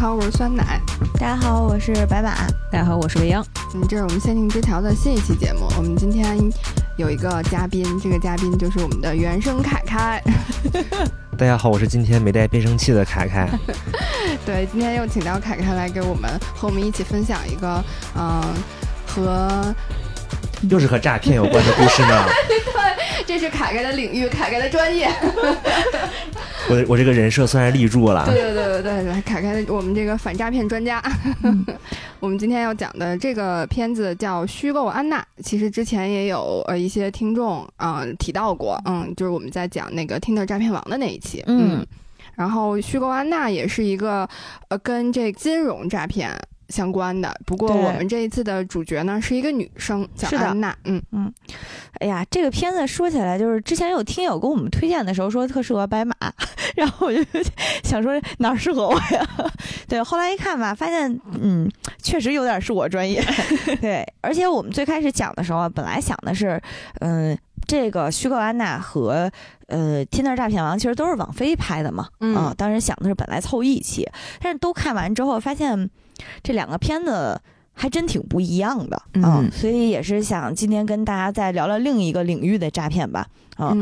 [0.00, 0.80] 好，我是酸奶。
[1.18, 2.34] 大家好，我是白马。
[2.72, 3.44] 大家好，我是未央。
[3.74, 5.68] 嗯，这是我们限定之条的新一期节目。
[5.76, 6.38] 我们今天
[6.96, 10.22] 有一个嘉宾，这个嘉宾就是我们的原声凯凯。
[11.36, 13.46] 大家好，我是今天没带变声器的凯凯。
[14.46, 17.84] 对，今天又请到凯凯来给我们和我们一起分享一个，
[18.16, 18.42] 嗯，
[19.06, 19.74] 和
[20.70, 22.24] 又是和诈骗有关的故事呢。
[22.48, 22.58] 对，
[23.26, 25.10] 这是凯凯的领域，凯凯的专业。
[26.70, 28.24] 我我这个人设算是立住了。
[28.26, 31.02] 对对对对对对，凯凯，我们这个反诈骗专家。
[32.20, 41.84] 我们今天要讲的这个片子叫《虚构安娜》，其实之前也有呃一些听众啊提到过，嗯，就是我们在讲那个 Tinder 诈骗王的那一期，嗯，
[42.34, 44.28] 然后《虚构安娜》也是一个
[44.68, 46.30] 呃跟这金融诈骗。
[46.70, 50.74] 相关的，不过我们这一次的主角呢是一个女生，叫安娜。
[50.84, 51.32] 嗯嗯，
[51.98, 56.14] 哎呀，这个片子说起来，就是之前有听友给我们推荐的时候说特适合白马，
[56.76, 57.20] 然后我就
[57.84, 59.26] 想说哪适合我呀？
[59.88, 61.68] 对，后来一看吧，发现嗯，
[62.02, 63.22] 确实有点是我专业。
[63.80, 66.60] 对，而且我们最开始讲的时候，本来想的是，
[67.00, 67.36] 嗯，
[67.66, 69.30] 这个虚构安娜和
[69.66, 74.08] 呃天道诈骗王其实都是网飞拍的嘛，嗯，当时想的是本来凑一起，
[74.40, 75.90] 但是都看完之后发现。
[76.42, 77.40] 这两个片子
[77.72, 83.26] 还真挺不一样的啊，所以也是想今天跟大家再聊聊另一个领域的诈骗吧
[83.56, 83.74] 啊，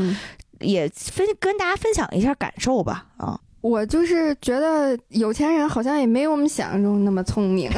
[0.61, 3.39] 也分跟大家分享一下感受吧啊。
[3.61, 7.69] 我就是觉得有钱人好像也没有我们想象中那么聪明，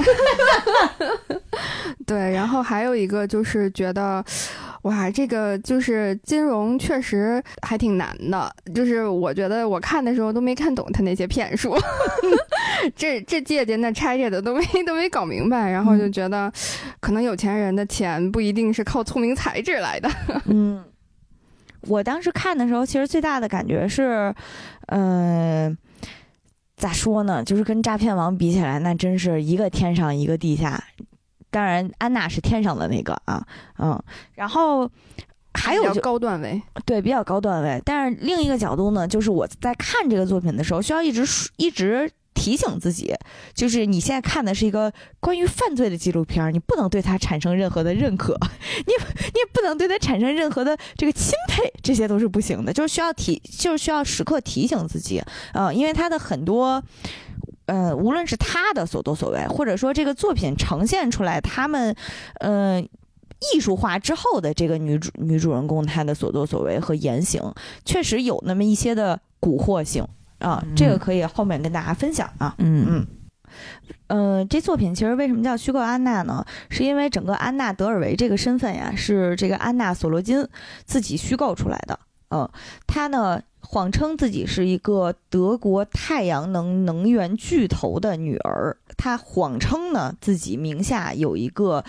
[2.06, 2.33] 对。
[2.33, 4.22] 然后还有一个就是觉得，
[4.82, 8.50] 哇，这个就是金融确实还挺难的。
[8.74, 11.76] 就是我觉得我看的时候都没看懂他那些骗术，
[12.96, 15.70] 这这借鉴那拆借的都没都没搞明白。
[15.70, 16.50] 然后就觉得，
[17.00, 20.10] 可能有钱人的钱不一定是靠聪明才智来的。
[20.46, 20.82] 嗯。
[21.88, 24.34] 我当时看的时候，其实最大的感觉是，
[24.88, 25.74] 嗯，
[26.76, 27.42] 咋说呢？
[27.42, 30.82] 就是跟诈骗王比起来，那真是一个天上一个地下。
[31.50, 33.44] 当然，安娜是天上的那个啊，
[33.78, 34.02] 嗯。
[34.34, 34.91] 然后
[35.54, 37.80] 还有就高段位，对，比较高段位。
[37.84, 41.25] 但是另一个角度呢，就是我在看这个作品的时候，需要一直
[41.56, 42.10] 一直。
[42.32, 43.12] 提醒自己，
[43.52, 48.32] 就是你现在看的是一个关于犯罪的纪录片，你不能对它产生任何的认可，
[48.86, 48.92] 你
[49.34, 52.72] 你也不能对它产生任何的这个钦佩，这些都是不行的。
[52.72, 56.82] 就是需要提，就是需要时刻提醒自己，呃，因为它的很多，
[57.70, 61.94] 呃，无论是他的所作所为，或者说这个作品呈现出来他们，
[62.41, 62.81] 呃，
[63.54, 67.41] 艺术化之后的这个女主女主人公她的所作所为和言行，
[67.84, 70.04] 确实有那么一些的蛊惑性。
[70.41, 72.54] 啊，这个可以后面跟大家分享啊。
[72.58, 73.06] 嗯嗯，
[74.08, 76.44] 呃，这作品其实为什么叫虚构安娜呢？
[76.70, 80.44] 是因为整个安娜德尔维这个身份呀，是这个安娜索罗金
[80.87, 82.00] 自己虚构出来的。
[82.31, 82.48] 嗯，
[82.87, 91.84] 她呢谎称自己是一个德国太阳能能源巨头的女儿，她谎称呢自己名下有一个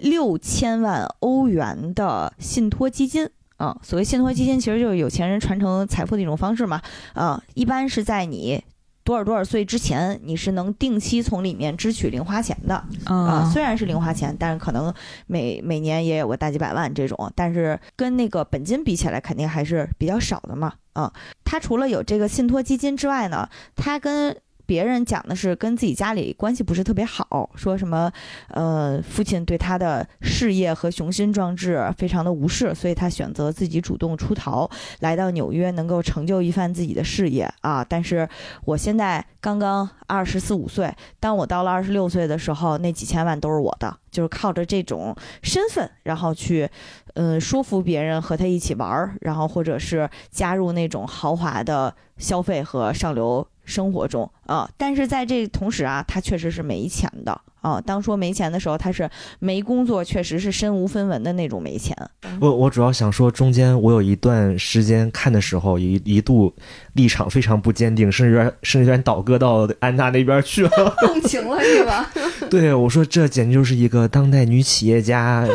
[0.00, 3.28] 六千万欧元的信托基金。
[3.56, 6.82] 啊，所谓信托基金其实就是有钱人传承财富的一种方式嘛。
[7.14, 8.62] 啊，一般是在你
[9.06, 12.74] 多少多少岁之前，你是能定期从里面支取零花钱的。
[13.04, 14.92] 啊，虽然是零花钱，但是可能
[15.28, 20.72] 每每年也有个大几百万这种，但是跟那个本金比起来，肯定还是比较少的嘛。
[20.94, 21.12] 啊，
[21.44, 28.10] 它除了有这个信托基金之外呢，它跟别人讲的是跟自己家里关系不是特别好，说什么，
[28.48, 34.68] 呃，父亲对他的事业和雄心壮志非常的无视，所以他选择自己主动出逃，
[35.00, 37.86] 来到纽约，能够成就一番自己的事业啊。
[37.88, 38.28] 但是
[38.64, 46.68] 我现在刚刚二十四五岁，当我到了二十六岁的时候，那几千万都是我的，就是靠着这种身份，然后去，
[47.14, 53.46] 嗯，说服别人和他一起玩儿，然后或者是加入那种豪华的消费和上流。
[53.66, 57.80] 生活中啊，但是在这同时啊，他确实是没钱的啊。
[57.80, 59.08] 当说没钱的时候，他是
[59.38, 61.96] 没工作，确实是身无分文的那种没钱。
[62.40, 66.54] 我我主要想说，中间我有一段时间看的时候，一一度
[66.94, 70.70] 立场非常不坚定，甚至甚至有点倒戈到安娜那边去了，
[71.00, 72.10] 动情了是吧？
[72.50, 75.46] 对，我说这简直就是一个当代女企业家，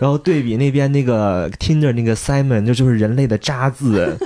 [0.00, 4.16] 然后对比那边那个听着那个 Simon，就就是人类的渣子。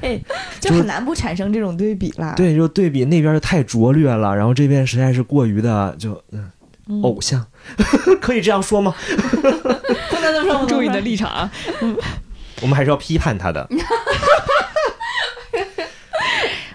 [0.00, 0.22] 对，
[0.58, 2.32] 就很难不产生这种对比啦。
[2.34, 6.50] 对，就对比那边太拙劣了，然后这边实在是过于的就嗯，
[7.02, 7.46] 偶像，
[8.20, 8.94] 可以这样说吗？
[9.08, 11.52] 不能这么说，注意你的立场啊。
[12.62, 13.68] 我们还是要批判他的。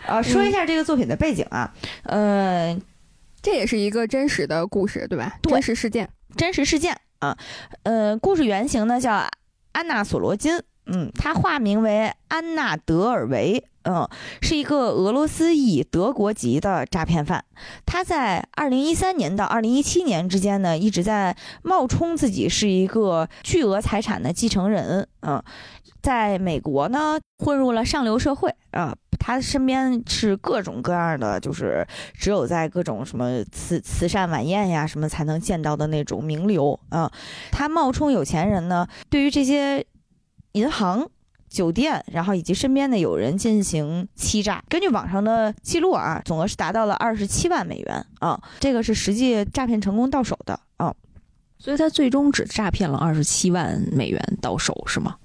[0.06, 1.74] 啊，说一下这个作品的背景啊，
[2.04, 2.78] 呃，
[3.42, 5.38] 这也是一个真实的故事，对吧？
[5.44, 7.38] 真实事件，真实事件啊。
[7.84, 9.28] 呃，故事原型呢叫
[9.72, 10.62] 安娜索罗金。
[10.88, 14.08] 嗯，她化名为安娜·德尔维嗯，
[14.42, 17.44] 是一个俄罗斯裔德国籍的诈骗犯。
[17.86, 25.08] 他在二零一三年到二零一七年之间呢，一直在冒充自己是一个巨额财产的继承人。
[25.22, 25.42] 嗯，
[26.02, 28.96] 在美国呢，混入了上流社会啊。
[29.20, 37.12] 他身边是各种各样的，就是只有在各种什么慈慈善晚宴呀什么才能见到的那种名流啊。
[37.52, 39.86] 他冒充有钱人呢，对于这些
[40.54, 41.10] 银行。
[41.52, 44.64] 酒店，然后以及身边的友人进行欺诈。
[44.70, 50.96] 根据网上的记录啊，总额是达到了二十七万美元啊，这个是实际诈骗成功到手的啊。
[51.60, 55.18] 所以他最终只诈骗了二十七万美元到手，是吗？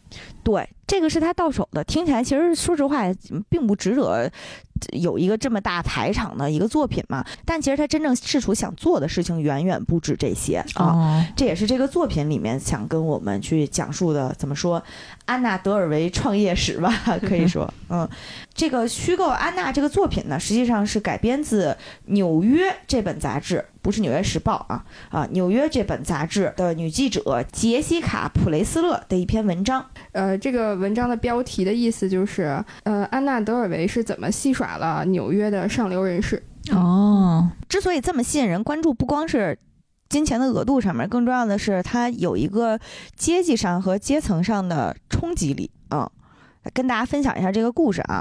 [0.43, 1.82] 对，这个是他到手的。
[1.84, 3.05] 听起来其实说实话，
[3.49, 4.31] 并不值得。
[4.93, 11.26] 有一个这么大排场的一个作品嘛，但其实他真正试图想做的事情远远不止这些啊。
[11.34, 14.82] 这也是这个作品里面想跟我们去讲述的，怎么说？
[15.26, 16.90] 安娜德尔维创业史吧，
[17.23, 18.08] 可以说，嗯，
[18.55, 21.69] 这个虚构安娜这个作品呢，实际上是改编自
[22.06, 29.84] 《纽约》这本杂志，不是《纽约时报》啊啊，《纽约》这本杂志的女记者杰西卡普雷斯勒的一篇文章。
[30.12, 36.43] 呃，这个文章的标题的意思就是，呃，安娜德尔维是怎么戏耍了纽约的上流人士。
[36.72, 39.58] 哦，之所以这么吸引人关注，不光是。
[40.08, 42.79] 金钱的额度上面，更重要的是它有一个
[43.17, 46.11] 阶级上和阶层上的冲击力啊。
[46.75, 48.20] 跟大家分享一下这个故事啊，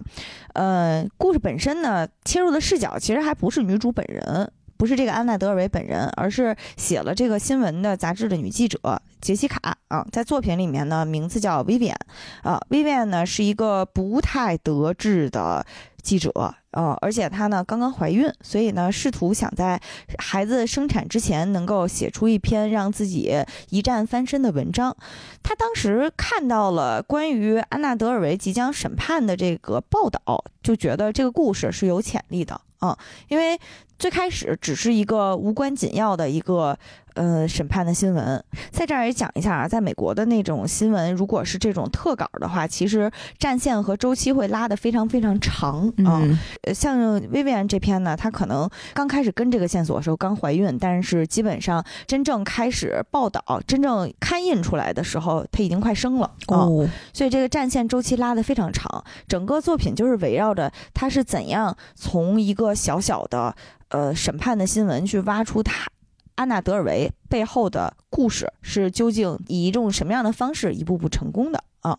[0.54, 10.06] 呃，故事本身呢，切入的视角其实还不是女主本人，不是这个安娜德尔维本人，而是写了这个新闻的杂志的女记者杰西卡啊。
[10.12, 11.96] 在作品里面呢，名字叫 Vivian
[12.44, 15.66] 啊，Vivian 呢是一个不太得志的。
[16.06, 16.32] 记者，
[16.70, 19.82] 呃，而且她呢刚刚怀孕，所以呢试图想在
[20.20, 23.34] 孩子生产之前能够写出一篇让自己
[23.70, 24.96] 一战翻身的文章。
[25.42, 32.96] 她当时看到了关于安娜德尔维即将审判的这个报道，就觉得这个故事是有潜力的啊，
[33.28, 33.60] 因为
[33.98, 36.78] 最开始只是一个无关紧要的一个。
[37.16, 43.10] 呃，审判的新闻在这儿也讲一下啊，在美国的那种新闻，如果是这种特稿的话，其实
[43.40, 46.22] 战线和周期会拉得非常非常长啊。
[46.64, 56.88] 呃，像 Vivian 这篇呢，她可能刚开始跟这个线索的时候刚怀孕，但是基本上真正开始报道、真正刊印出来的时候，她已经快生了哦。
[57.14, 63.56] 所以这个战线周期拉得非常长，整个作品就是围绕着她是怎样从一个小小的
[63.88, 65.88] 呃审判的新闻去挖出她。
[66.36, 71.98] 安娜·德尔维背后的故事是究竟以一种什么样的方式一步步成功的啊？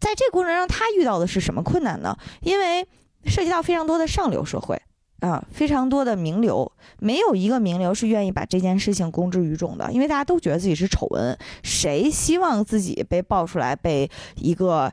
[0.00, 2.16] 在这个过程中，他遇到的是什么困难呢？
[2.40, 2.86] 因为
[3.24, 4.80] 涉及到非常多的上流社会
[5.18, 6.70] 啊，非常多的名流，
[7.00, 14.92] 没有一个名流是愿意把这件事情公之于众的，因为大家都觉得自己是丑闻，谁希望自己被爆出来被一个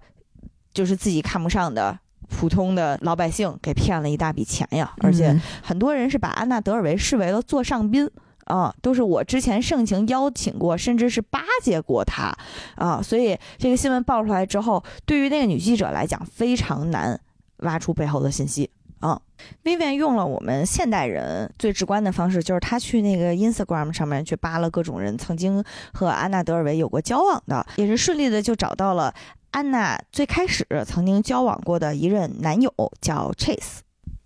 [0.74, 4.92] 就是自己看不上的普通的老百姓给骗了一大笔钱呀？
[5.04, 8.10] 而且很多人是把安娜·德尔维视为了座上宾。
[8.46, 12.36] 啊，都是我之前盛情邀请过，甚至是巴结过他，
[12.76, 17.20] 啊，所以这个新闻爆出来之后，对于那个女记者来讲非常难
[17.58, 18.70] 挖出背后的信息
[19.00, 19.20] 啊。
[19.64, 29.14] Vivian 用了我们现代人最直观的方式，就是他去那个 Instagram 上面去扒了各种人曾经和安娜德尔维有过交往的，也是顺利的就找到了
[29.52, 32.72] 安娜最开始曾经交往过的一任男友，
[33.02, 33.80] 叫 Chase。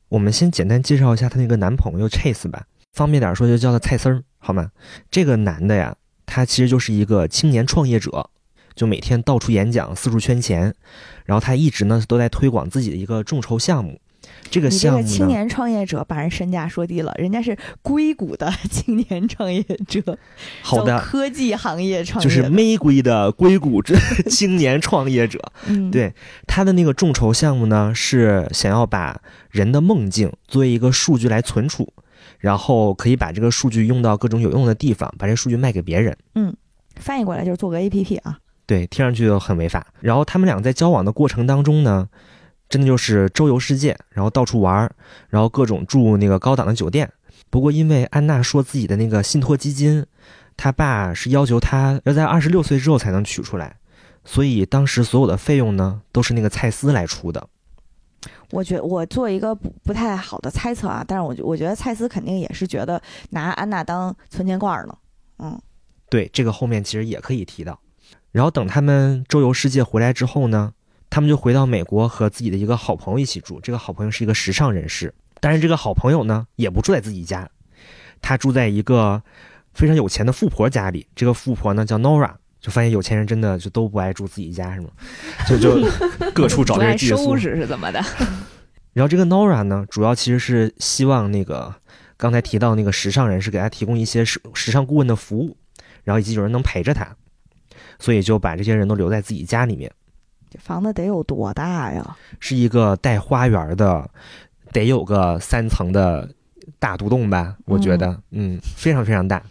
[0.10, 2.66] 我们先简单介绍一下她那个男朋友 Chase 吧。
[2.94, 4.72] 方便点说，就叫他蔡丝儿，好吗？
[5.10, 8.30] 这个男的呀，他其实就是一个青年创业者，
[8.76, 10.74] 就每天到处演讲，四处圈钱，
[11.26, 14.00] 然后他一直呢都在推广自己的一个众筹项目。
[14.52, 20.18] 这个项目，青年创业者把人身价说低了，人家是硅谷的青年创业者，
[20.62, 23.96] 好的科技行业创业，就是玫瑰的硅谷这
[24.30, 25.40] 青年创业者。
[25.92, 26.14] 对
[26.48, 31.94] 他的那个众筹项目呢，是想要把人的梦境作为一个数据来存储。
[32.40, 36.18] 然后可以把这个数据用到各种有用的地方，把这数据卖给别人。
[36.36, 36.56] 嗯，
[36.96, 38.40] 翻译过来就是做个 A P P 啊。
[38.66, 39.86] 对，听上去就很违法。
[40.00, 42.08] 然后他们俩在交往的过程当中呢，
[42.70, 44.90] 真的就是周游世界，然后到处玩，
[45.28, 47.12] 然后各种住那个高档的酒店。
[47.50, 50.06] 不过因为安娜说自己的那个信托基金，
[50.56, 53.78] 他爸是要求他要在二十六岁之后才能取出来，
[54.24, 57.48] 所以当时所有的费用呢都是那个蔡司来出的。
[58.52, 64.98] 我觉我做一个不不太好的猜测啊，但是我我觉得蔡司肯定也是觉得拿安娜当存钱罐呢。
[65.38, 65.62] 嗯，
[66.10, 67.80] 对，这个后面其实也可以提到。
[68.32, 70.74] 然后等他们周游世界回来之后呢，
[71.10, 73.60] 他们就回到美国和自己的一个好朋友一起住。
[73.62, 77.50] 这个好朋友是一个时尚人士，但是这个好朋友呢也不住在自己家，
[78.22, 79.22] 他住在一个
[79.74, 81.08] 非常有钱的富婆家里。
[81.16, 84.90] 这个富婆呢叫 Nora，就发现有钱人真的就都不爱住自己家，是吗？
[85.48, 85.90] 就就
[86.34, 87.38] 各处找不爱这个借宿收。
[87.38, 88.04] 拾是怎么的？
[88.94, 91.74] 然后这个 Nora 呢，主要其实是希望那个
[92.18, 95.56] 刚才提到那个时尚人士给他提供一些时时尚顾问的服务，
[96.04, 97.16] 然后以及有人能陪着他，
[98.00, 99.90] 所以就把这些人都留在自己家里面，
[100.50, 102.18] 这房子得有多大呀？
[102.40, 104.10] 是一个带花园的，
[104.74, 106.28] 得有个三层的
[106.78, 109.42] 大独栋吧，我觉得，嗯，非常非常大。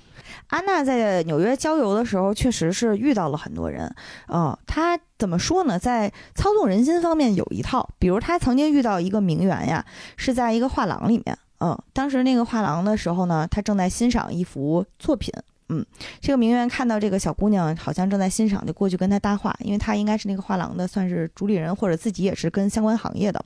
[0.48, 3.94] 安娜在纽约郊游的时候，确实是遇到了很多人。
[4.28, 5.78] 嗯、她怎么说呢？
[5.78, 7.88] 在操纵人心方面有一套。
[7.98, 9.84] 比如，她曾经遇到一个名媛呀，
[10.16, 11.36] 是在一个画廊里面。
[11.60, 15.32] 嗯，当时那个画廊的时候呢，她正在欣赏一幅作品。
[15.68, 15.84] 嗯，
[16.18, 23.44] 这个名媛看到这个小姑娘好像正在欣赏，就过去跟她搭话，因为她应该是那个画廊的算是主理人，或者自己也是跟相关行业的。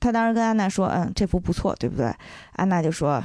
[0.00, 2.10] 她当时跟安娜说：“嗯，这幅不错，对不对？”
[2.56, 3.22] 安娜就说：“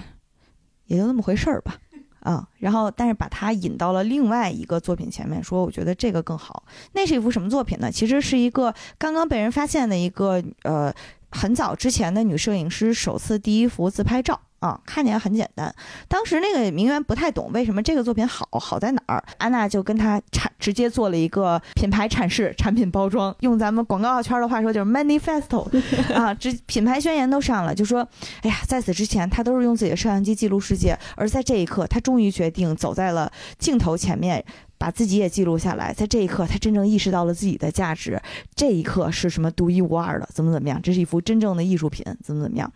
[0.87, 1.77] 也就那么回事儿吧。”
[2.27, 6.63] 啊、然后但是把她引到了另外一个作品前面，说我觉得这个更好。
[6.91, 7.89] 那是一幅什么作品呢？
[7.89, 10.93] 其实是一个刚刚被人发现的一个呃
[11.31, 14.41] 很早之前的女摄影师首次第一幅自拍照。
[14.59, 15.73] 啊，看起来很简单。
[16.07, 19.23] 当时那个名媛不太懂为什么这个作品好，好在哪儿？
[19.37, 25.67] 安娜就跟他阐直接做了一个品牌阐释、产品包装，用咱们广告圈的话说就是 manifesto
[26.13, 28.07] 啊，这品牌宣言都上了，就说
[28.41, 34.43] 哎呀，在此之前，他都是用自己的摄像机记录世界，而在这一刻，他终于决定走在了镜头前面，
[34.77, 35.93] 把自己也记录下来。
[35.93, 38.19] 在这一刻，他真正意识到了自己的价值。
[38.55, 40.27] 这一刻是什么独一无二的？
[40.33, 40.81] 怎么怎么样？
[40.81, 42.71] 这是一幅真正的艺术品，怎么怎么样？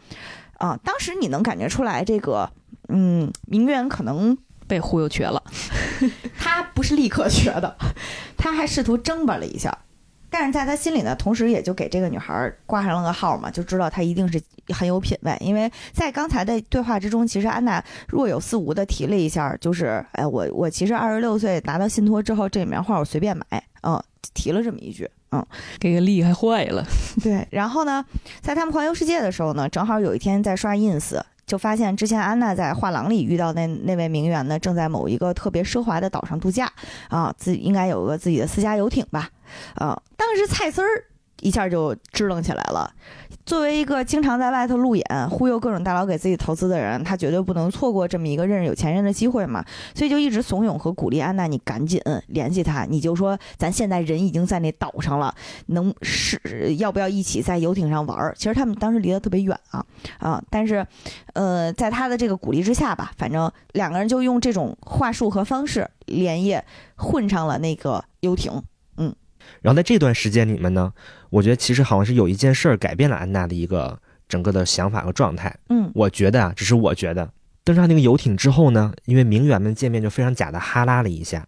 [0.62, 2.48] 啊，当时你能感觉出来，这个
[2.89, 4.38] 嗯，名媛可能
[4.68, 5.41] 被忽悠瘸了。
[6.38, 7.75] 他不是立刻瘸的，
[8.38, 9.75] 他还试图挣吧了一下。
[10.30, 14.39] 但是在他心里呢，同时也就给这个女孩挂上了个号嘛，就知道她一定是
[14.70, 15.36] 很有品位。
[15.41, 24.01] 因为在刚才的对话之中，其实安娜若有似无的提了一下，就是哎，我我其实二十六岁拿到信托之后，这里面画我随便买，嗯，
[24.34, 25.46] 提了这么一句，嗯，
[25.80, 26.86] 给个厉害坏了，
[27.24, 27.48] 对。
[27.52, 28.06] 然后呢，
[28.42, 31.20] 在他们环游世界的时候呢，正好有一天在刷 ins。
[31.48, 36.72] 就发现之前安娜在画廊里遇到那那位名媛呢，正在某一个特别奢华的岛上度假
[37.10, 39.30] 啊，自应该有个自己的私家游艇吧，
[39.76, 40.88] 啊，当时蔡丝儿
[41.42, 42.90] 一下就支棱起来了。
[43.46, 49.64] 作为一个经常在外头路演、忽悠各种大佬给自己投资的人，他绝对不能错过这么一个认识有钱人的机会嘛，
[49.96, 55.34] 所以就一直怂恿和鼓励安娜，你赶紧联系他，你就说咱现在人已经在那岛上了，
[55.68, 58.34] 能是要不要一起在游艇上玩？
[58.38, 59.86] 其实他们当时离得特别远啊
[60.20, 60.86] 啊，但是
[61.34, 66.64] 呃，在他的这个鼓励之下吧，反正两个人就用这种话术和方式连夜
[66.96, 68.62] 混上了那个游艇。
[69.62, 70.91] 然后在这段时间里面呢，
[71.30, 75.56] 我觉得其实好像是有一件事儿改变了安娜的一个整个的想法和状态。
[75.70, 77.32] 嗯我觉得啊，只是我觉得，
[77.63, 81.48] 登上那个游艇之后呢，因为名媛们见面就非常假的哈拉了一下，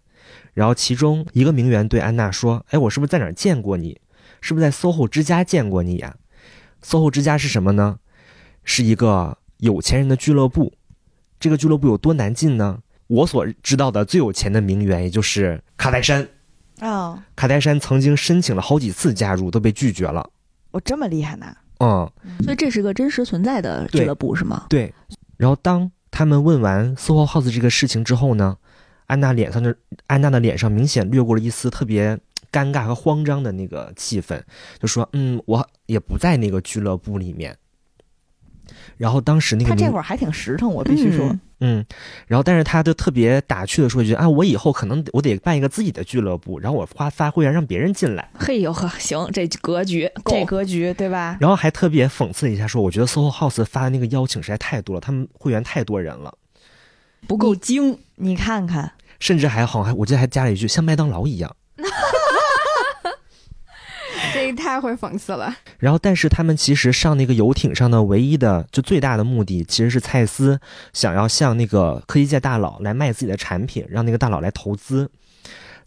[0.54, 4.00] 然后其中一个名媛对安娜说：“哎，我是不是在哪儿见过你？
[4.42, 6.16] 是不是在 SOHO 之家见过你呀
[6.84, 7.98] ？SOHO 之家是什么呢？
[8.64, 10.74] 是一个有钱人的俱乐部。
[11.40, 12.80] 这个俱乐部有多难进呢？
[13.08, 16.28] 我所知道的最有钱的名媛，也就是卡戴珊。
[16.84, 20.30] 哦，卡戴珊曾经申请了好几次加入，都被拒绝了。
[20.72, 21.56] 我这么厉害呢？
[21.80, 22.12] 嗯，
[22.44, 24.66] 所以这是个真实存在的俱乐部是吗？
[24.70, 24.94] 对。
[25.38, 28.58] 然后当他们问完 SOHO House 这个事情之后呢，
[29.08, 29.76] 安娜脸上的
[30.08, 32.20] 安娜的脸上明显掠过了一丝特别
[32.52, 34.42] 尴尬和慌张的那个气氛，
[34.80, 37.58] 就说：“嗯，我也不在那个俱乐部里面。”
[38.98, 41.26] 然后当时那个他这会儿还挺实诚，我必须说。
[41.28, 41.86] 嗯嗯，
[42.28, 48.30] 然后但是他就特别打趣的说一句：“啊，我以后可能我得办一个自己的俱乐部，然后我发发会员让别人进来。
[48.38, 51.38] 嘿呦呵，行，这格局这格局对吧”？
[51.40, 56.34] 然后还特别讽刺一下说：“我觉得 SOHO House 发的那个邀请实在太多了，他们会员太多人了，
[57.28, 57.98] 不够精。
[58.16, 58.92] 你看看，
[59.22, 61.56] 甚至还好像还我记得还加了一句像麦当劳一样。
[64.34, 65.56] ”这个太会讽刺了。
[65.80, 70.60] 然后，但是他们其实上那个游艇上的唯一的就最大的目的，其实是蔡司
[70.92, 75.10] 想要向那个科技界大佬来卖自己的产品，让那个大佬来投资。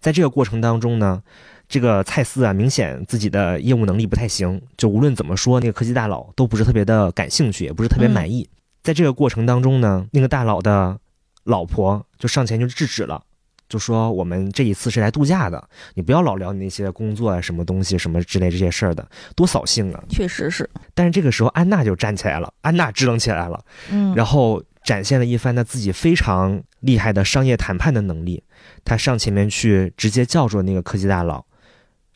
[0.00, 1.23] 在这个过程当中呢，
[1.69, 8.49] 这个蔡司啊，明显自己的业务能力不太行，就无论怎么说，那个科技大佬都不是特别的感兴趣，也不是特别满意。
[8.83, 10.99] 在这个过程当中呢，那个大佬的
[11.45, 13.23] 老婆就上前就制止了。
[13.68, 20.02] 就说我们这一次是来度假的，你不要老聊你那些工作啊、什么东西、什么之类这些事儿的，多扫兴啊！
[20.08, 28.44] 确实是，但是这个时候，安娜就站起来了，安娜支棱起来了，嗯，然后展现了一番她自己非常厉害的商业谈判的能力。
[28.85, 31.44] 她上前面去，直接叫住那个科技大佬，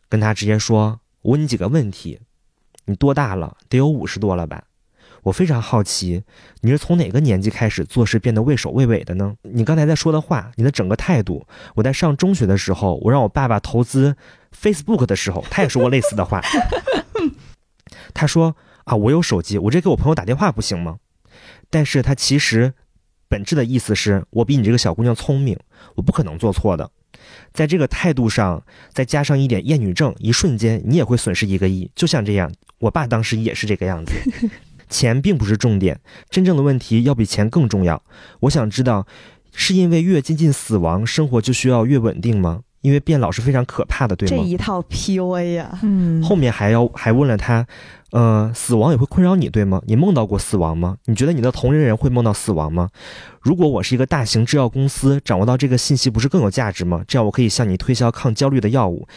[0.07, 2.19] 跟他直接说：“我问你几个问题，
[2.85, 3.57] 你多大了？
[3.67, 4.63] 得有五十多了吧？
[5.23, 6.23] 我非常好奇，
[6.61, 9.35] 你是从哪个年纪开始做事变得畏首畏尾的呢？
[9.43, 14.15] 你刚才在说的话，你的整个态度，我在上中学的时候，我让我爸爸投资
[14.59, 16.41] Facebook 的时候，他也说过类似的话。
[18.13, 20.97] 他说啊，我有手机，我这给我朋友打电话不行吗？
[21.69, 22.73] 但是他其实
[23.29, 25.57] 本质的意思是我比你这个小姑娘聪明，
[25.95, 26.89] 我不可能做错的。
[27.53, 31.89] 在这个态度上，再加上一点厌女症，一瞬间你也会损失一个亿。
[31.95, 34.13] 就像这样，我爸当时也是这个样子。
[34.91, 38.03] 钱并不是重点，真正的问题要比钱更重要。
[38.41, 39.07] 我想知道，
[39.51, 42.61] 是因为越接近死亡，生活就需要越稳定吗？
[42.81, 44.35] 因为变老是非常可怕的，对吗？
[44.35, 47.63] 这一套 PUA 呀，嗯后面还要还问了他，
[48.11, 49.79] 呃，死亡也会困扰你，对吗？
[49.85, 50.97] 你梦到过死亡吗？
[51.05, 52.89] 你觉得你的同龄人会梦到死亡吗？
[53.39, 57.03] 如果我是一个大型制药公司，掌握到这个信息不是更有价值吗？
[57.07, 59.07] 这样我可以向你推销抗焦虑的药物。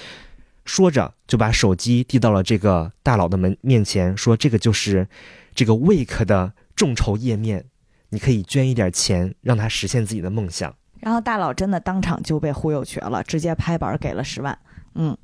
[0.65, 5.07] 说着就把手机递到了这个大佬的门面前，说这个就是
[5.55, 7.67] 这个 Wake 的众筹页面，
[8.09, 10.75] 你可以捐一点钱，让他实现自己的梦想。
[11.01, 14.59] 然后大佬真的当场就被忽悠瘸了，直接拍板给了十万。
[14.95, 15.15] 嗯，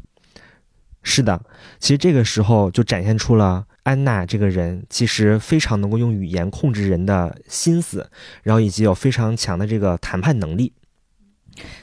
[1.03, 1.41] 是的，
[1.79, 8.11] 其实这个时候就展现出了安娜这个人其实非常能够用语言控制人的心思，
[8.43, 10.75] 然后以及有非常强的这个谈判能力。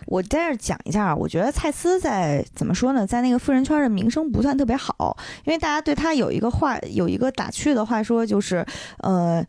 [0.06, 8.66] 我在这儿讲一下啊，我觉得蔡司在怎么说呢，在那个富人圈的名声不算特别好，因为大家对他有一个话，有一个打趣的话说，就是
[9.00, 9.46] 呃。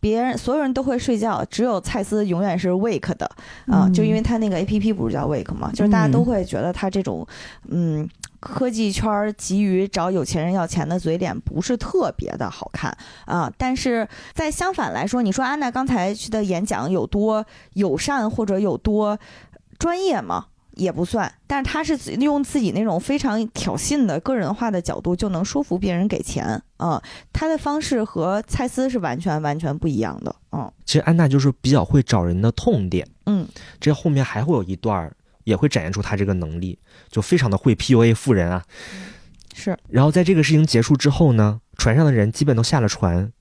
[0.00, 3.26] 别人所有人都会睡觉，只有蔡司永远是 wake 的
[3.66, 5.72] 啊、嗯就因为他那个 A P P 不是叫 wake 吗？
[5.74, 7.26] 就是大家都会觉得他这种，
[7.68, 8.08] 嗯，
[8.38, 13.50] 科技圈儿急于找有钱人要钱的嘴脸不是特别的好看啊。
[13.58, 19.18] 但是在相反来说，你说安娜刚才去的演讲有多友善或者有多
[19.78, 20.46] 专业嘛？
[20.74, 30.32] 也不算，但是他是自用自己那种非常挑衅的个人化的角度，就能说服别人给钱啊、他的方式和蔡司是完全完全不一样的。
[30.52, 33.44] 嗯其实安娜就是比较会找人的痛点，嗯，
[33.80, 36.78] 这后面还会有一段也会展现出他这个能力，
[37.10, 38.62] 就非常的会 PUA 富人啊。
[39.52, 43.32] 是然后在这个事情结束之后呢，船上的人基本都下了船，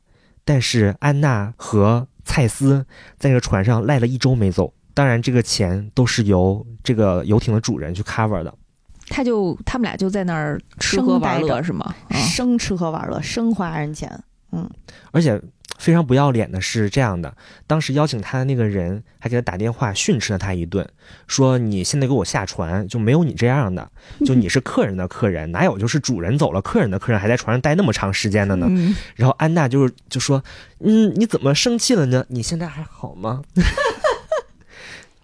[0.43, 2.87] 但是安娜和蔡司
[3.19, 4.73] 在这个船上赖了一周没走。
[4.97, 8.51] 当然，这个钱都是由这个游艇的主人去 cover 的。
[9.09, 11.95] 他就他们俩就在那儿吃喝玩乐是吗？
[12.09, 14.11] 啊生吃喝玩乐，生花人钱。
[14.51, 14.67] 嗯
[15.11, 15.39] 而且
[15.77, 17.31] 非常不要脸的是这样的，
[17.67, 20.87] 当时邀请他的那个人还给他打电话训斥了他一顿，
[21.27, 23.87] 说你现在给我下船，就没有你这样的，
[24.25, 28.65] 就你是客人的客人，哪有就是主人走了，客人的客人还在船上待那么长时间的呢？
[28.69, 30.43] 嗯，然后安娜就是就说，
[30.79, 32.25] 嗯，你怎么生气了呢？
[32.29, 33.43] 你现在还好吗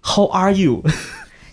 [0.03, 0.83] ？How are you？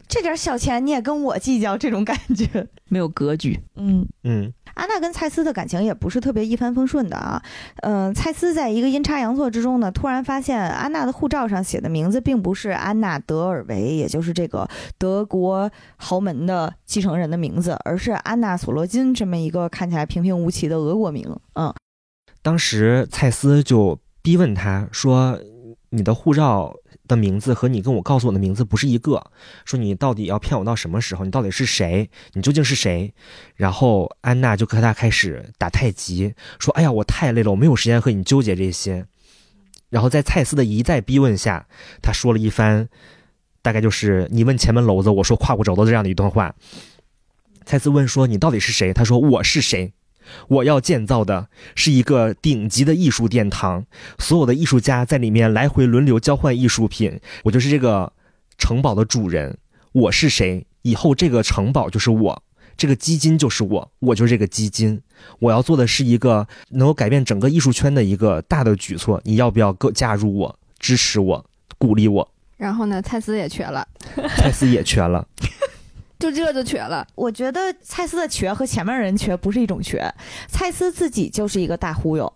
[0.08, 2.66] 这点小钱你也跟我计较，这种感觉。
[2.90, 3.60] 没有格局。
[3.76, 4.04] 嗯。
[4.24, 7.40] 嗯，安娜跟蔡司的感情也不是特别一帆风顺的啊。
[7.82, 21.24] 嗯、蔡司在一个阴差阳错之中呢，突然发现安娜的护照上写的名字并不是安娜·德尔维，也就是这个德国豪门的继承人的名字，而是安娜·索罗金这么一个看起来平平无奇的俄国名。
[21.54, 21.72] 嗯，
[22.42, 25.38] 当时蔡司就逼问他说
[25.90, 26.74] ：“你的护照
[27.10, 29.30] 的名字和你跟我告诉我的名字不是一个，
[29.64, 31.24] 说你到底要骗我到什么时候？
[31.24, 32.08] 你到底是谁？
[32.32, 33.12] 你究竟是谁？”
[33.56, 39.06] 然后安娜就和他开始打太极，说：“哎呀，我太累了，我没有时间和你纠结这些。”
[39.90, 41.66] 然后在蔡司的一再逼问下，
[42.00, 42.88] 他说了一番，
[43.60, 46.54] 大概就是“你问前门楼子，我说胯骨轴子”这样的一段话。
[47.66, 49.92] 蔡司问说：“你到底是谁？”他说：“我是谁？
[50.48, 53.84] 我要建造的是一个顶级的艺术殿堂，
[54.18, 57.20] 所有的艺术家在里面来回轮流交换艺术品。
[57.44, 58.12] 我就是这个
[58.58, 59.58] 城堡的主人。
[59.92, 60.66] 我是谁？
[60.82, 62.42] 以后这个城堡就是我，
[62.76, 65.02] 这个基金就是我，我就是这个基金。
[65.40, 69.20] 我要做的是一个能够改变整个艺术圈的一个大的举措。
[69.24, 71.44] 你要不要够加入我，支持我，
[71.76, 72.32] 鼓励我？
[72.56, 73.86] 然后呢，蔡司也瘸了，
[74.36, 75.26] 蔡司也瘸了。
[76.20, 77.04] 就这就瘸了。
[77.16, 80.08] 我觉得蔡司的瘸和前面人瘸不是一种瘸，
[80.46, 82.32] 蔡司自己就是一个大忽悠。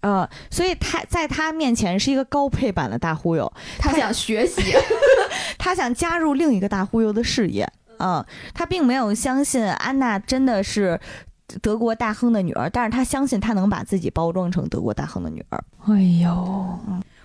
[0.00, 4.74] 呃，所以他在他面前是一个高配版的大忽悠，他想学习，
[5.58, 7.70] 他想加入另一个大忽悠的事业。
[7.98, 10.98] 嗯，他并没有相信安娜真的是
[11.60, 15.62] 德国大亨的女儿，但是他相信他能把自己包装成德国大亨的女儿。
[15.86, 16.78] 哎呦，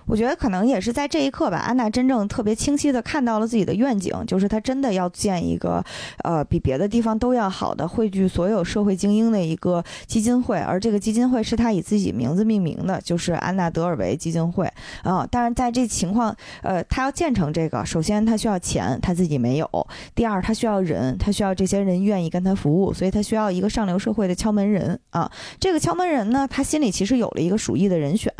[0.06, 5.84] 我觉得可能也是在这一刻吧，安娜真正特别清晰的看到了自己的愿景，就是她真的要建一个，
[6.22, 15.26] 呃，比别的地方都要好的汇聚所有社会精英的一个基金会，而这个基金会是她以自己名字命名的，就是安娜德尔维基金会啊。
[15.28, 19.66] 但是在这情况，呃，她要建成这个，首先她需要钱，她自己没有；
[20.14, 25.28] 第二，她需要人，她需要这些人愿意跟她服务，所以她需要一个上流社会的敲门人啊。
[25.58, 28.32] 这个敲门人呢，他心里其实有了一个属意的人选，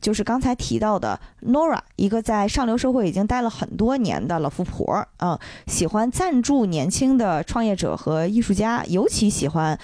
[0.00, 1.11] 就是刚才提到的。
[1.42, 9.78] Nora，一个在上流社会已经待了很多年的老富婆啊，喜欢赞助年轻的创业者和艺术家，尤其喜欢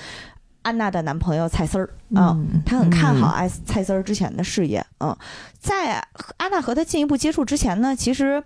[0.63, 2.37] 安娜的男朋友蔡丝儿啊，
[2.67, 5.17] 她很看好艾蔡丝儿之前的事业嗯，
[5.59, 6.05] 在
[6.37, 8.43] 安娜和他进一步接触之前呢，其实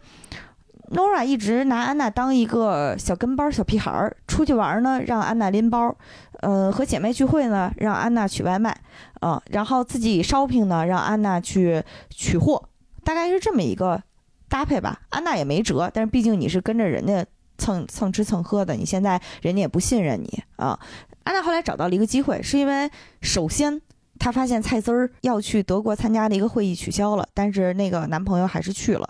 [0.91, 5.97] Nora 一直拿安娜当一个小跟班、小屁孩儿，出去玩呢让安娜拎包，
[6.41, 8.77] 呃，和姐妹聚会呢让安娜取外卖，
[9.21, 12.63] 啊，然后自己 shopping 呢让安娜去取货。
[13.05, 14.03] 大概是这么一个
[14.49, 17.25] 搭配吧，安娜也没辙，但是毕竟你是跟着人家
[17.59, 20.79] 蹭蹭吃蹭喝的，你现在人家也不信任你啊。
[21.25, 23.81] 安娜后来找到了一个机会，是因为首先
[24.19, 29.09] 她发现蔡丝儿要去德国参加的一个会议取消了，但是那个男朋友还是去了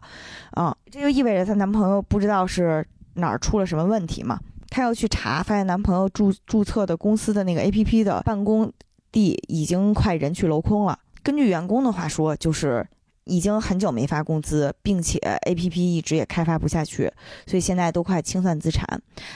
[0.52, 8.72] 啊，这就意味着她男朋友不知道是哪儿出了什么问题嘛，她要去查，发现男朋友注注册的公司的那个 A P P 的办公
[9.10, 10.98] 地已经快人去楼空了。
[11.22, 12.86] 根据员工的话说，就是。
[13.24, 17.12] 已经很久没发工资，并且 A P P 一直也开发不下去，
[17.46, 18.84] 所以现在都快清算资产。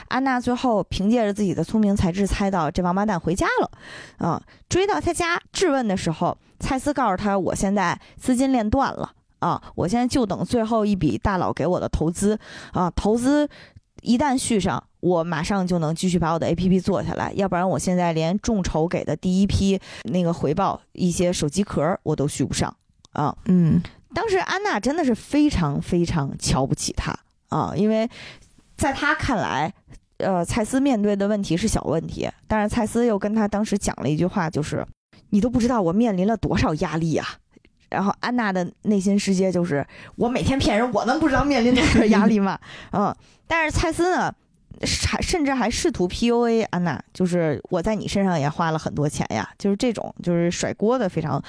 [0.09, 3.71] 安娜最后凭借着自己的聪明才智，猜到这王八蛋回家了，
[4.17, 12.37] 啊，追到他家质问的时候，蔡司告诉他：“我现在资金链断了，啊，我现在就等最后一笔大佬给我的投资，
[12.73, 13.47] 啊，投资
[14.01, 22.75] 一旦续上，我马上就能继续把我的 A P P 做下来，要不然我现在连众筹给的第一批那个回报一些手机壳我都续不上。”
[23.17, 23.81] 啊，嗯，
[24.13, 27.11] 当时安娜真的是非常非常瞧不起他
[27.49, 28.07] 啊，因为
[28.77, 29.73] 在他看来，
[30.17, 34.85] 呃，蔡司面对的问题是小问题，但是蔡司又跟他当时讲了一句话，就是
[35.31, 37.27] 你都不知道我面临了多少压力啊。
[37.89, 39.83] 然后安娜的内心世界就是，
[40.15, 42.59] 我每天骗人，我能不知道面临多少压力吗？
[42.93, 43.15] 嗯，
[43.47, 44.31] 但是蔡司呢，
[45.07, 51.41] 还甚至还试图 PUA 安娜，就是我在你身上也花了很多钱呀，就是这种就是甩锅的非常。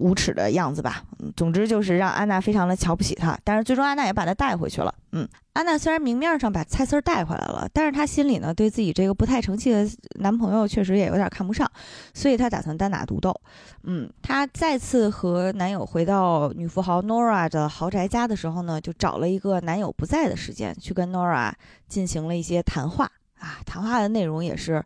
[0.00, 1.04] 无耻的样子吧，
[1.36, 4.92] 总之就是让安娜非常的瞧不起他，但是最终安娜也把他带回去了。
[5.12, 9.86] 嗯，安娜虽然明面上把蔡丝带回来了，但是她心里呢对自己这个不太成器的
[10.20, 11.70] 男朋友确实也有点看不上，
[12.14, 13.38] 所以她打算单打独斗。
[13.82, 21.52] 嗯，她再次和男友回到女富豪 Nora 的豪宅家的时候呢，就找了一个男友不在的时间去跟 Nora
[21.88, 24.82] 进行了一些谈话啊，谈话的内容也是。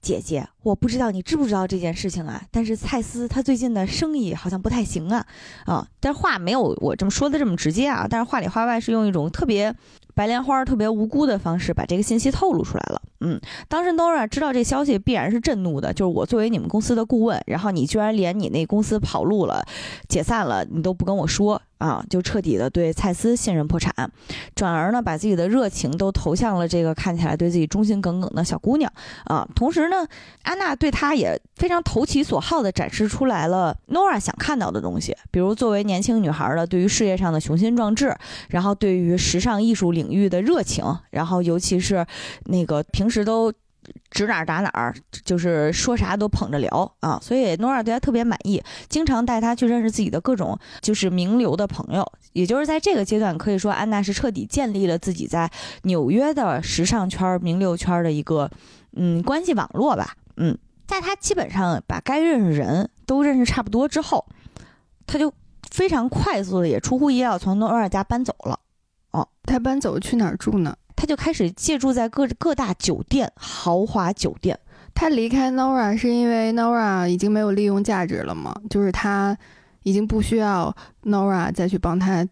[0.00, 2.42] 姐姐，我不知道你知不知道这件事情啊？
[2.50, 5.26] 但是蔡司他最近的生意好像不太行啊，
[5.66, 9.74] 啊，但是话没有我这么说的这么直接啊，但是话里话外是用一种特别
[10.14, 13.02] 白莲花、特别无辜的方式把这个信息透露出来了。
[13.20, 19.64] 嗯，当时 Nora 知道这消息必然是震怒的，就是我作为你们公司的顾问，然后你居然连你那公司跑路了、
[20.08, 21.60] 解散了，你都不跟我说。
[21.78, 23.92] 啊，就彻底的对蔡司信任破产，
[24.56, 28.92] 转而呢把自己的热情都投向了这个看起来对自己忠心耿耿的小姑娘
[29.26, 29.46] 啊。
[29.54, 30.04] 同时呢，
[30.42, 38.12] 安娜对她也非常投其所好的展示出来了 Nora 想看到的东西，比如作为年轻女孩的对于事业上的雄心壮志，
[38.48, 42.04] 然后对于时尚艺术领域的热情，然后尤其是
[42.46, 43.50] 那个平平时都。
[44.10, 44.94] 指哪打哪儿，
[45.24, 52.04] 就是说啥都捧着聊啊，所以诺尔对他特别满意，经常带他去认识自己的各种就是名流的朋友。
[52.34, 55.50] 也就是在这个阶段，可以说安娜是彻底建立了自己在
[55.84, 58.50] 纽约的时尚圈、名流圈的一个
[58.94, 60.14] 嗯关系网络吧。
[60.36, 64.26] 嗯，在他基本上把该认识人都认识差不多之后，
[65.06, 65.32] 他就
[65.70, 68.60] 非常快速的也出乎意料从诺尔家搬走了。
[69.12, 70.76] 哦，他搬走去哪儿住呢？
[70.98, 74.58] 他就开始借住在各各大酒店、豪华酒店。
[74.92, 78.52] 他离开 Nora 是因为 Nora 已经没有利用价值了吗？
[78.68, 79.38] 就是他
[79.84, 82.26] 已经不需要 Nora 再去帮他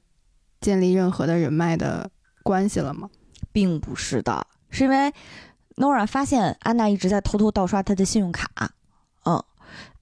[0.61, 2.11] 建立任何的人脉的
[2.42, 3.09] 关系了吗？
[3.52, 5.12] 并不是的，是因为
[5.76, 8.50] Nora 发现安娜一直在偷偷盗刷他的信用卡。
[9.26, 9.40] 嗯，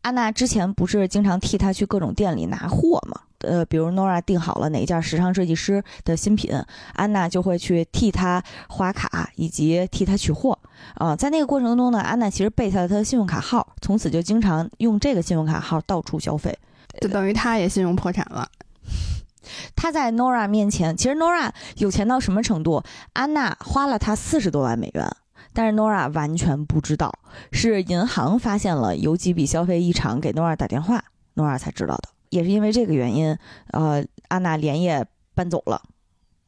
[0.01, 3.21] 安娜之前不是经常替他去各种店里拿货吗？
[3.41, 6.53] 呃，比如 Nora 定好了哪一件时尚设计师的新品，
[6.95, 10.59] 安娜就会去替他划卡以及替他取货
[10.95, 11.15] 啊。
[11.15, 16.59] 在那个过程中呢，安娜其实背下了他的信用卡号，从此就经常用这个信用卡号到处消费，
[17.01, 18.49] 就等于他也信用破产了。
[19.77, 22.83] 他在 Nora 面前，其实 Nora 有钱到什么程度？
[23.13, 25.07] 安娜花了他四十多万美元，
[25.53, 27.13] 但是 Nora 完全不知道，
[27.53, 32.14] 是银行发现了有几笔消费异常，给 Nora 打电话，Nora 才知道的。
[32.35, 33.39] 也是因为这个原因，
[33.71, 35.81] 呃，安娜连夜搬走了，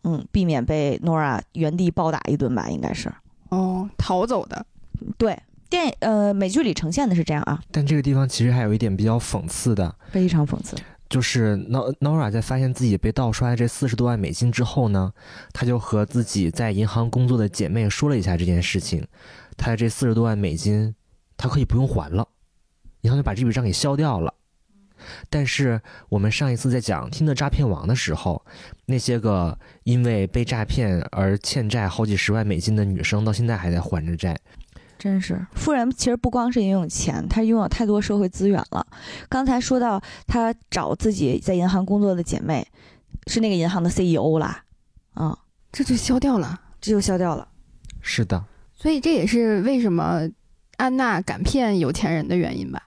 [0.03, 3.09] 嗯，避免被 Nora 原地暴打一顿吧，应该是。
[3.51, 4.67] 哦，逃走的。
[5.17, 10.77] 对，电呃美剧里呈现的是这样啊，但这个地方其实还有一点比较讽刺的，非常讽刺。
[11.09, 15.13] 就是 Nor Nora 在发现自己被盗刷的这四十多万美金之后呢，
[15.53, 19.07] 她就和自己在银行工作的姐妹说了一下这件事情，
[19.57, 20.97] 她的这四十多万美金，
[21.37, 22.27] 她可以不用还了，
[23.03, 24.35] 银行就把这笔账给消掉了。
[25.29, 28.45] 但是我们上一次在讲听的诈骗王的时候，
[28.87, 34.39] 那些个因为被诈骗而欠债好几十万美金的女生，到现在还在还着债。
[34.99, 38.87] 真是，富人其实不光是拥有钱，他拥有太多社会资源了。
[39.29, 42.67] 刚才说到他找自己在银行工作的姐妹，
[43.27, 44.65] 是那个银行的 CEO 啦，
[45.13, 45.39] 啊、
[45.71, 46.63] 这就消掉了。
[46.81, 47.49] 这就消掉了。
[48.01, 50.29] 是的，所以这也是为什么
[50.77, 52.87] 安娜敢骗有钱人的原因吧？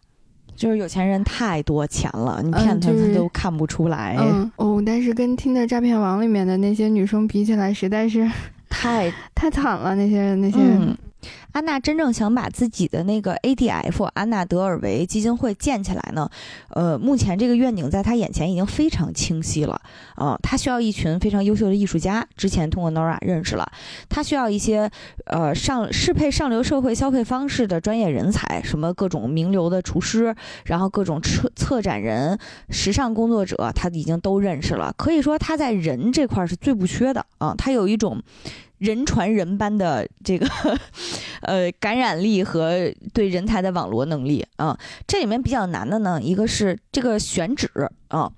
[0.60, 8.30] 就是有钱人太多钱了，你骗他他都看不出来，嗯哦，但是跟听的诈骗网里面的那些女生比起来，实在是
[8.68, 9.96] 太太惨了。
[9.96, 10.94] 那些那些，嗯，
[11.60, 16.30] 安娜真正想把自己的那个 ADF 安娜德尔维基金会建起来呢，
[16.70, 19.82] 呃，目前这个愿景在她眼前已经非常清晰了
[20.16, 23.70] 啊、她需要一群非常优秀的艺术家，之前通过 Nora 认识了，
[24.08, 24.90] 她需要一些
[25.26, 34.94] 呃上适配上流社会消费方式的专业人才，什么各种名流的厨师，然后各种策策展人、时尚工作者，她已经都认识了。
[34.98, 38.24] 可以说她在人这块是最不缺的啊，她有一种。
[38.80, 40.48] 人传人般的这个
[41.50, 47.68] 呃感染力和对人才的网罗能力啊、这里面比较难的呢，一个是这个选址
[48.10, 48.32] 啊。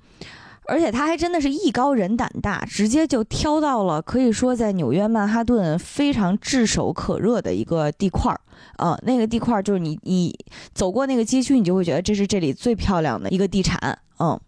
[0.67, 8.39] 而且他还真的是艺高人胆大，直接就挑到了可以说在纽约曼哈顿非常炙手可热的一个地块儿
[8.77, 10.33] 啊、那个地块儿就是你你
[10.73, 14.39] 走过那个街区，你就会觉得这是这里最漂亮的一个地产，嗯。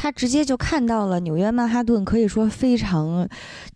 [0.00, 3.28] 他直接就看到了纽约曼哈顿可以说非常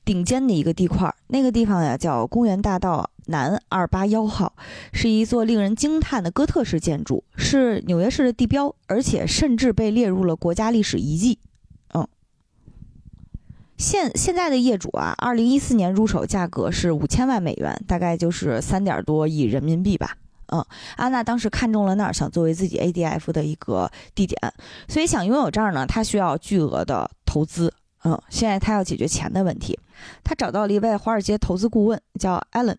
[0.05, 4.55] 顶尖的一个地块儿，那个地方呀叫公园大道南二八幺号，
[4.93, 11.41] 是一座令人惊叹的哥特式建筑，是纽约市的地标，而且甚至被列入了国家历史遗迹。
[11.93, 12.07] 嗯，
[13.77, 20.19] 现现在的业主啊，二零一四年入手价格是五千万美元，大概就是三点多亿人民币吧。
[20.53, 20.65] 嗯，
[20.97, 24.39] 安娜当时看中了那儿，想作为自己 ADF 的一个地点，
[24.87, 27.73] 所以想拥有这儿呢，她需要巨额的投资。
[28.05, 29.79] 嗯，现在她要解决钱的问题，
[30.23, 32.77] 她找到了一位华尔街投资顾问，叫 Allen。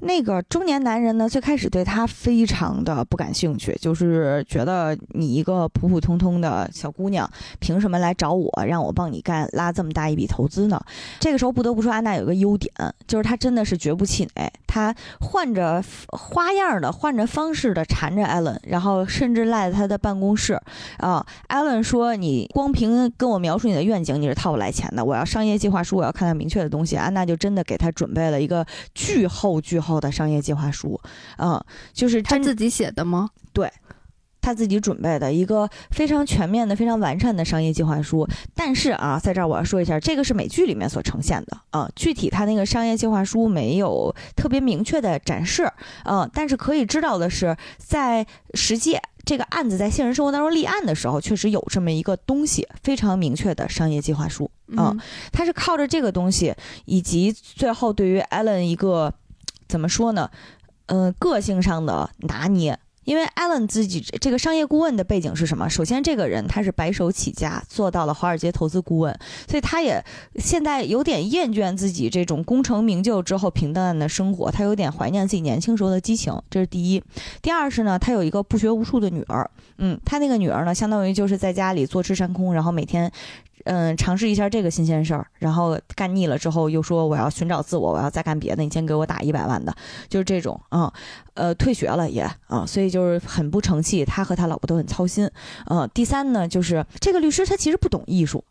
[0.00, 10.80] 那个中年男人呢，最开始对她非常的不感兴趣，就是觉得你一个普普通通的小姑娘，凭什么来找我，让我帮你干拉这么大一笔投资呢？
[11.20, 12.72] 这个时候不得不说，安娜有个优点，
[13.06, 20.60] 就是她真的是绝不气馁，她换着花样的、换着方式的缠着艾伦，然后甚至赖在他的办公室
[20.98, 21.24] 啊。
[21.48, 25.04] 艾伦说：“你光凭跟我描述你的愿景，你是套不来钱的。
[25.04, 31.00] 我要商业计划书，我要看到明确的东西。”安娜就真的给他准备了一个巨厚巨厚的商业计划书，
[31.38, 33.30] 嗯，就是他自己写的吗？
[33.52, 33.70] 对
[34.40, 38.28] 他自己准备的一个非常全面的、非常完善的商业计划书。
[38.54, 45.68] 但是啊，在这儿我要说一下，这个是美剧里面所呈现的啊，具体他那个商业计划书没有特别明确的展示，
[46.04, 48.96] 嗯、但是可以知道的是，在实际。
[49.24, 54.48] 这个案子在现实生活当中立案的时候，确实有这么一个东西，非常明确的商业计划书。
[54.68, 54.96] 嗯，
[55.32, 59.12] 他是靠着这个东西，以及最后对于 Allen 一个
[59.68, 60.30] 怎么说呢，
[60.86, 62.78] 嗯、个性上的拿捏。
[63.04, 65.70] 因为 Allen 自己这个商业顾问的背景是什么？
[65.70, 69.16] 首先，这个人他是白手起家，做到了华尔街投资顾问，
[69.48, 70.04] 所以他也
[70.40, 77.00] 现在有点厌倦自己这种功成名就之后平淡的生活，他有点怀念自己年轻时候的激情，这是第一。
[77.40, 79.48] 第二是呢，他有一个不学无术的女儿，
[79.78, 83.12] 嗯，他那个女儿呢，相当于就是在家里坐吃山空，然后每天。
[83.64, 89.74] 嗯，尝试一下这个新鲜事儿，然后干腻了之后又说我要寻找自我，我要再干别的，你先给我打一百万的，
[90.08, 90.92] 就是这种啊、
[91.34, 95.28] 呃，退学了也啊、所以就是很不成器，他和他老婆都很操心。
[95.66, 98.44] 嗯、第三呢，就是这个律师他其实不懂艺术。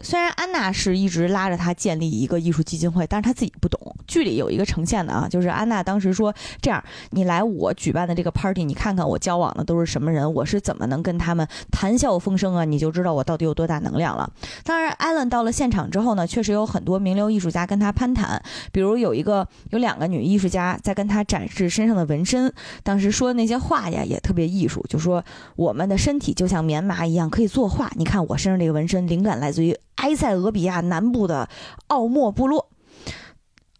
[0.00, 3.78] 虽然安娜是一直拉着他建立一个艺术基金会，但是他自己不懂。
[4.06, 6.32] 剧里有一个呈现的啊，就是安娜当时说
[6.62, 12.64] ：“这样，你来我举办的这个 party，你看看我交往的都是什么人，我是怎么能跟他们谈笑风生啊？
[12.64, 14.30] 你就知道我到底有多大能量了。”
[14.64, 22.52] 当然，艾伦到了现场之后呢，确实有很多名流艺术家跟他攀谈，比如有一个有两个女艺术家在跟他展示身上的纹身，
[22.84, 25.22] 当时说的那些话呀也特别艺术，就说
[25.56, 31.48] 我们的身体就像棉麻一样可以作画，你看我身上这个纹身，灵感来自于埃塞俄比亚南部的
[31.86, 32.70] 奥莫部落。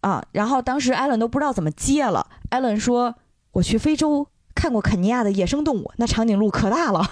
[0.01, 2.25] 啊，然后当时艾伦都不知道怎么接了。
[2.51, 3.15] 艾伦说
[3.51, 7.03] ：“我去非洲看过肯尼亚的野生动物，那长颈鹿可大了。”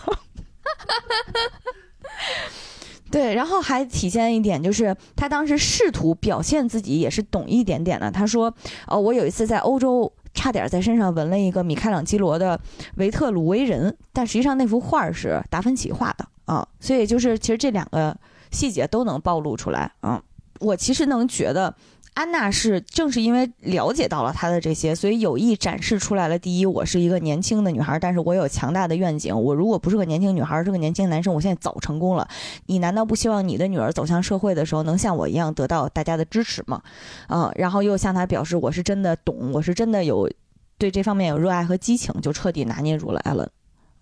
[3.12, 8.10] 对，然后还体现一点就是他当时试图表现自己也是懂一点点的。
[8.10, 8.54] 他说
[8.88, 12.58] ：“呃，我有一次在欧洲差点在身上纹了一个米开朗基罗的
[12.96, 16.66] 维特鲁威人，但实际上那幅画是达芬奇画的啊。
[16.80, 18.18] 所以就是其实这两个
[18.52, 20.22] 细节都能暴露出来啊。
[20.60, 21.74] 我其实能觉得。”
[22.18, 26.40] 安娜是正是因为了解到了他的这些，所以有意展示出来了。
[26.40, 29.40] 第一，我是一个年轻的女孩，但是我有强大的愿景。
[29.40, 32.28] 我如果不是个年轻女孩，是个年轻男生，我现在早成功了。
[32.66, 36.82] 你难道不希望你的女儿走向社会的时候，能像我一样得到大家的支持吗？
[37.30, 40.28] 嗯，然后又向他表示我是真的懂，我是真的有
[40.80, 43.48] 对这方面有热爱和激情，就彻底拿捏住了艾伦。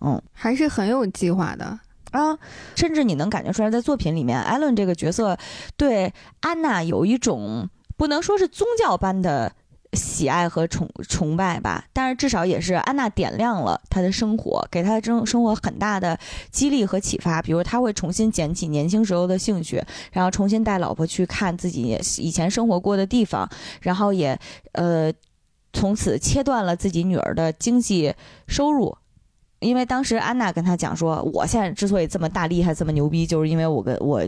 [0.00, 1.78] 嗯，还是很有计划的
[2.10, 2.38] 啊，
[2.74, 5.36] 甚至你能感觉出来，在作品里面，艾伦这个角色
[5.76, 7.68] 对安娜有一种。
[7.98, 9.50] 不能说是宗教般的
[9.94, 16.18] 喜爱和崇崇拜吧，但是至少也是安娜点亮了他的生活，给他的生生活很大的
[16.50, 17.40] 激励和启发。
[17.40, 23.48] 比如他会重新捡起年轻时候的兴趣，然后重新带老婆去看自己以前生活过的地方，
[23.80, 24.38] 然后也
[24.72, 25.10] 呃
[25.72, 28.12] 从此切断了自己女儿的经济
[28.46, 28.94] 收入，
[29.60, 34.22] 因为当时安娜跟他讲说，我现在之所以这么大厉害这么牛逼，就是因为我跟我。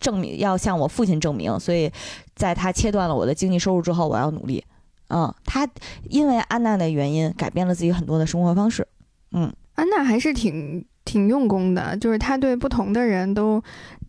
[0.00, 1.90] 证明要向我父亲证明，所以
[2.34, 4.62] 在他切断了我的经济收入之后，我要努力。
[5.08, 5.66] 嗯，他
[6.10, 8.86] 因为安娜的原因改变了自己很多的生活方式。
[9.32, 13.62] 嗯，安娜还是挺挺用功的，就是他对不同的人都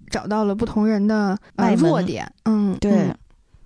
[0.09, 1.37] 找到了不同人的
[1.77, 2.29] 弱点。
[2.45, 3.13] 嗯，对。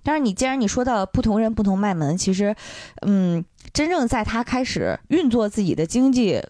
[0.02, 2.54] 但是你既然你说到不同人不同卖门，其实，
[3.06, 6.40] 嗯，真正在他开始运作自己的经济。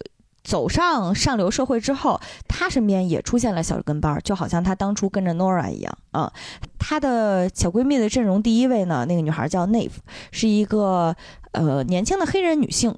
[0.43, 6.31] 走上上流社会之后，他身边也出现了小跟班，就好像他当初跟着 Nora 一样啊。
[6.79, 9.91] 她的小闺蜜的阵容第一位呢，那个女孩叫 Nave，
[10.31, 11.15] 是一个
[11.51, 12.97] 呃年轻的黑人女性，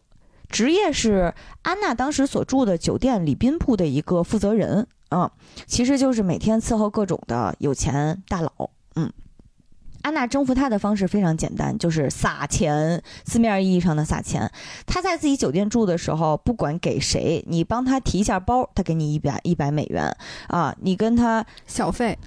[0.50, 5.32] 职业是安娜当时所住的酒店礼宾部的一个负责人啊，
[5.66, 9.12] 其实就是每天伺候各种的有钱大佬，嗯。
[10.04, 14.52] 安娜征服他的方式非常简单，就是撒钱，字面意义上的撒钱。
[14.86, 20.16] 他在自己酒店住的时候，不管给谁，你帮他提一下包，他给你一百一百美元
[20.48, 20.76] 啊。
[20.82, 22.18] 你跟他小费，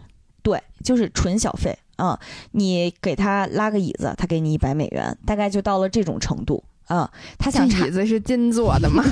[0.43, 2.19] 对，就是纯小费啊。
[2.53, 7.11] 你给他拉个椅子，他给你一百美元，大概就到了这种程度啊。
[7.39, 9.05] 他想椅子是金做的吗？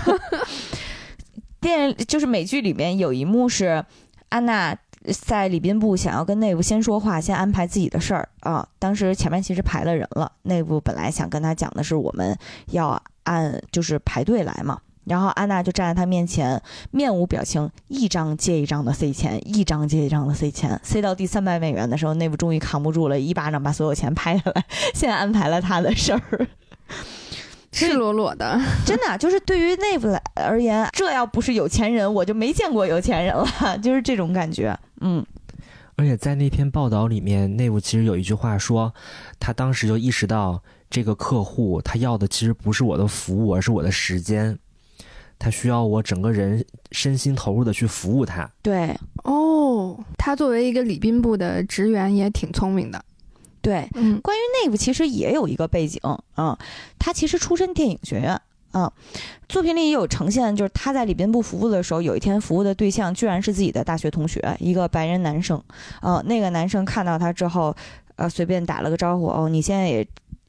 [1.60, 3.84] 电就是美剧里面有一幕是
[4.30, 4.74] 安娜。
[5.12, 8.66] 在礼宾部想要跟内部先说话，先安排自己的事儿啊。
[8.78, 12.36] 当时前面其实排了人了，内部本来想跟他讲的是我们
[12.70, 14.78] 要按就是排队来嘛。
[15.04, 16.58] 然后安娜就站在他面前，
[16.90, 24.64] 面无表情，一张接一张的塞钱，一张接一张的塞钱，塞到第三百美元的时候，内部终于扛不住了，一巴掌把所有钱拍下来，
[24.94, 26.48] 现在安排了他的事儿。
[27.74, 33.46] 赤裸裸的， 真的就是对于内部来而言，这要不是有钱人，我就没见过有钱人了，
[33.82, 34.78] 就是这种感觉。
[35.00, 35.24] 嗯，
[35.96, 38.94] 而且在那篇报道里面，内部其实有一句话说，
[39.40, 44.56] 他当时就意识到这个客户他要的其实不是我的服务，而是我的时间，
[45.38, 48.48] 他需要我整个人身心投入的去服务他。
[48.62, 53.04] 对，哦，他作为一个礼宾部的职员也挺聪明的。
[53.64, 55.98] 对，嗯，关于内部其实也有一个背景
[56.34, 56.58] 啊，
[56.98, 58.38] 他其实出身电影学院
[58.72, 58.92] 啊，
[59.48, 65.58] 作品里也有呈现，就是他在礼宾部服务的时候，有一天服务的对象居然是自己的大学同学，一个白人男生，
[66.02, 67.74] 啊，那个男生看到他之后，
[68.16, 70.06] 呃，随便打了个招呼，哦，你现在也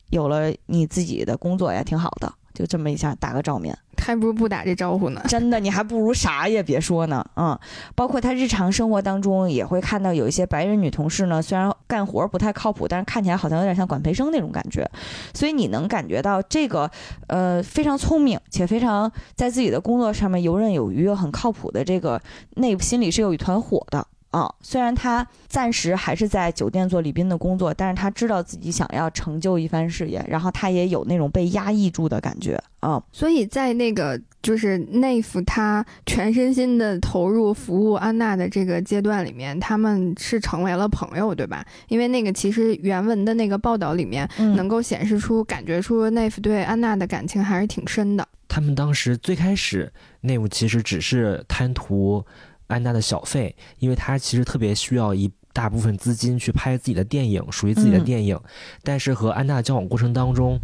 [0.09, 3.77] 有了你自己的工作呀，挺好的，就这么一下打个照面。
[3.97, 7.25] 还不如不打这招呼呢，真的，你还不如啥也别说呢。
[7.37, 7.57] 嗯，
[7.95, 14.87] 包括他日常生活当中也会看到有一些白人女同事呢，虽然干活不太靠谱，但是看起来好像有点像管培生那种感觉，
[15.33, 16.89] 所以你能感觉到这个
[17.27, 22.21] 呃非常聪明且非常在自己的工作上面游刃有余又很靠谱的这个
[22.57, 24.05] 内部心里是有一团火的。
[24.35, 33.01] 啊，虽然他暂时还是在酒店做礼宾的工作，但是他知道自己想要成就一番事业，然后他也有那种被压抑住的感觉啊。
[33.13, 41.65] 所以在那个就是内夫他全身心的投入服务安娜的这个阶段里面，他们是成为了朋友，对吧？
[41.87, 48.27] 因为那个其实原文的那个报道里面能够显示出感觉出内夫对安娜的感情还是挺深的。
[48.49, 52.25] 他们当时最开始内务其实只是贪图。
[52.67, 58.39] 安娜的小费，因为她其实特别需要一大部分资金去拍自己的电影，属于自己的电影。
[58.83, 60.59] 但是和安娜交往过程当中，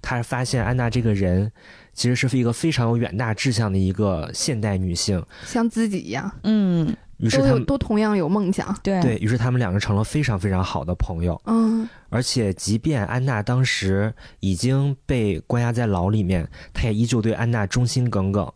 [0.00, 1.50] 她发现安娜这个人
[1.92, 18.52] 其实是一个非常有远大志向的一个现代女性，像自己一样，嗯，于是他们都同样有梦想，对，对于是他们两个成了非常非常好的朋友，嗯，而且即便安娜当时已经被关押在牢里面，他也依旧对安娜忠心耿耿。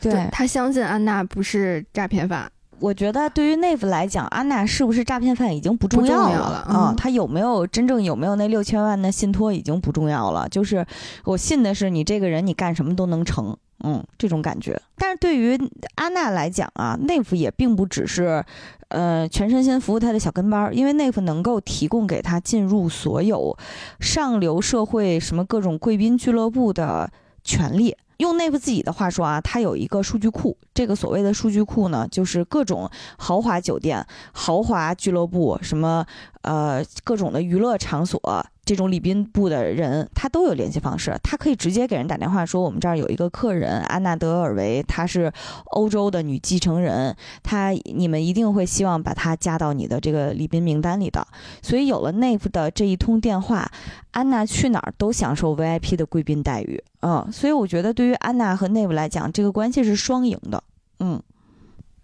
[0.00, 10.86] 对他相信安娜不是诈骗犯，我觉得对于内夫来讲，安娜是不是诈骗犯已经不重要要了啊、嗯她有没有真正有没有那六千万的信托已经不重要了，就是
[11.24, 13.56] 我信的是你这个人，你干什么都能成。
[13.84, 14.80] 嗯，这种感觉。
[14.96, 15.54] 但是对于
[15.96, 18.42] 安娜来讲啊，内夫也并不只是，
[18.88, 23.54] 呃，全身心服务他的小跟班儿，因为内夫能够提供给他进入所有
[24.00, 27.10] 上流社会什么各种贵宾俱乐部的
[27.44, 27.94] 权利。
[28.18, 30.56] 用内部自己的话说啊，它有一个数据库。
[30.72, 36.04] 这个所谓的数据库呢，就是各种豪华酒店、豪华俱乐部，什么
[36.42, 38.20] 呃各种的娱乐场所，
[38.66, 41.16] 这种礼宾部的人，他都有联系方式。
[41.22, 45.32] 他可以直接给人打电话说，我们这儿有一个客人安娜德尔维，她是
[45.66, 51.24] 欧洲的女继承人，她你们一定会希望把她加到你的这个礼宾名单里的。
[51.62, 53.70] 所以有了内夫的这一通电话，
[54.10, 56.82] 安娜去哪儿都享受 VIP 的贵宾待遇。
[57.02, 60.60] 嗯，所以我觉得对于安娜和内夫来讲，这个关系是双赢的。
[60.98, 61.22] 嗯，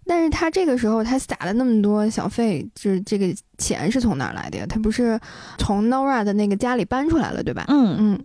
[0.05, 4.65] 但是他这个时候他撒了那么多小费，就是这个钱是从哪儿来的呀？
[4.67, 5.19] 他不是
[5.57, 7.65] 从 Nora 的那个家里搬出来了，对吧？
[7.67, 8.19] 嗯嗯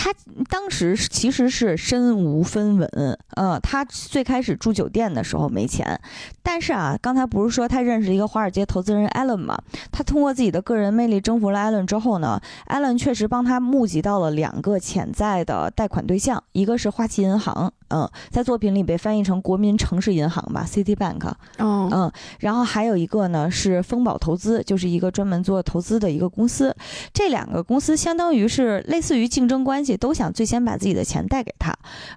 [0.00, 0.14] 他
[0.48, 2.88] 当时其实是身无分文，
[3.34, 6.00] 嗯，他最开始住酒店的时候没钱，
[6.40, 9.58] 但是啊，刚才不是说他认识一个华尔街投资人 Allen 吗？
[9.90, 21.28] 他通过自己的个人魅力征服了 Allen 之后呢，Allen 确实帮他募集到了两个潜在的贷款对象，一个是花旗银行，嗯，在作品里被翻译成国民城市银行吧，City Bank，
[21.58, 26.72] 哦嗯，然后还有一个呢是丰宝投资，就是一个专门做投资的一个公司。
[27.12, 31.72] 这两个公司相当于是类似于竞争关系，都想最先把自己的钱贷给他，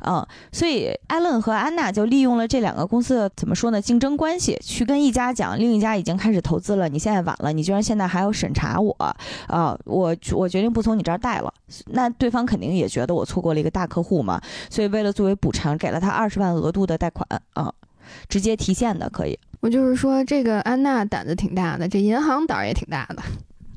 [0.06, 8.92] 嗯，所以艾伦和安娜就利用了这两个公司的怎么说呢竞争关系，去跟一家讲，另一家已经开始投资了，你现在晚了，你居然现在还要审查我
[9.48, 11.54] 啊、我我决定不从你这儿贷了。
[11.88, 17.74] 那对方肯定也觉得我错过了一个大客户嘛，所以为了作为补偿，给了他二十万额度的贷款啊、
[18.28, 19.38] 直接提现的可以。
[19.62, 23.22] 我就是说，这个安娜胆子挺大的，这银行胆儿也挺大的。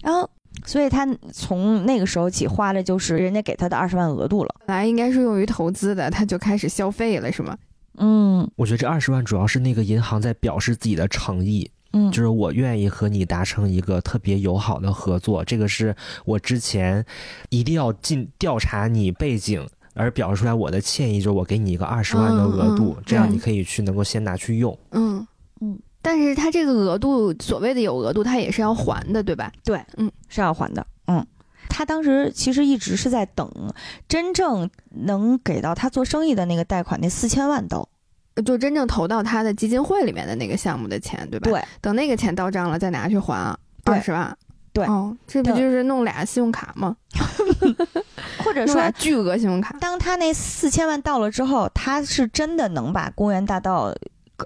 [0.03, 0.29] 然后，
[0.65, 4.55] 所以他从那个时候起花的就是人家给他的二十万额度了。
[4.67, 7.57] 本来应该是用于投资的，他就开始消费了，是吗？
[7.99, 15.95] 嗯我觉得这二十万主要是那个银行在表示自己的诚意，嗯，就是我愿意和你达成一个特别友好的合作，这个是
[16.25, 17.05] 我之前
[17.51, 19.67] 一定要进调查你背景。
[19.97, 24.77] 而表示出来我的歉意，就是我给你一个二十万的额度，嗯嗯这样你可以去能够先拿去用。
[24.91, 25.27] 嗯嗯。
[26.05, 29.51] 但是他这个额度，所谓的有额度，他也是要还的，对吧？
[29.65, 30.87] 对，嗯，是要还的。
[31.07, 31.27] 嗯，
[31.71, 33.51] 他当时其实一直是在等
[34.07, 37.89] 真正能给到他做生意的那个贷款那四千万刀。
[38.45, 41.51] 就真正投到他的基金会里面的那个项目的钱，对吧？。
[41.51, 44.37] 对等那个钱到账了，再拿去还对二十万。
[44.73, 46.97] 对哦，这不就是弄俩信用卡吗？
[48.45, 49.77] 或者 说巨额信用卡。
[49.81, 53.95] 当他那四千万到了之后，他是真的能把公园大道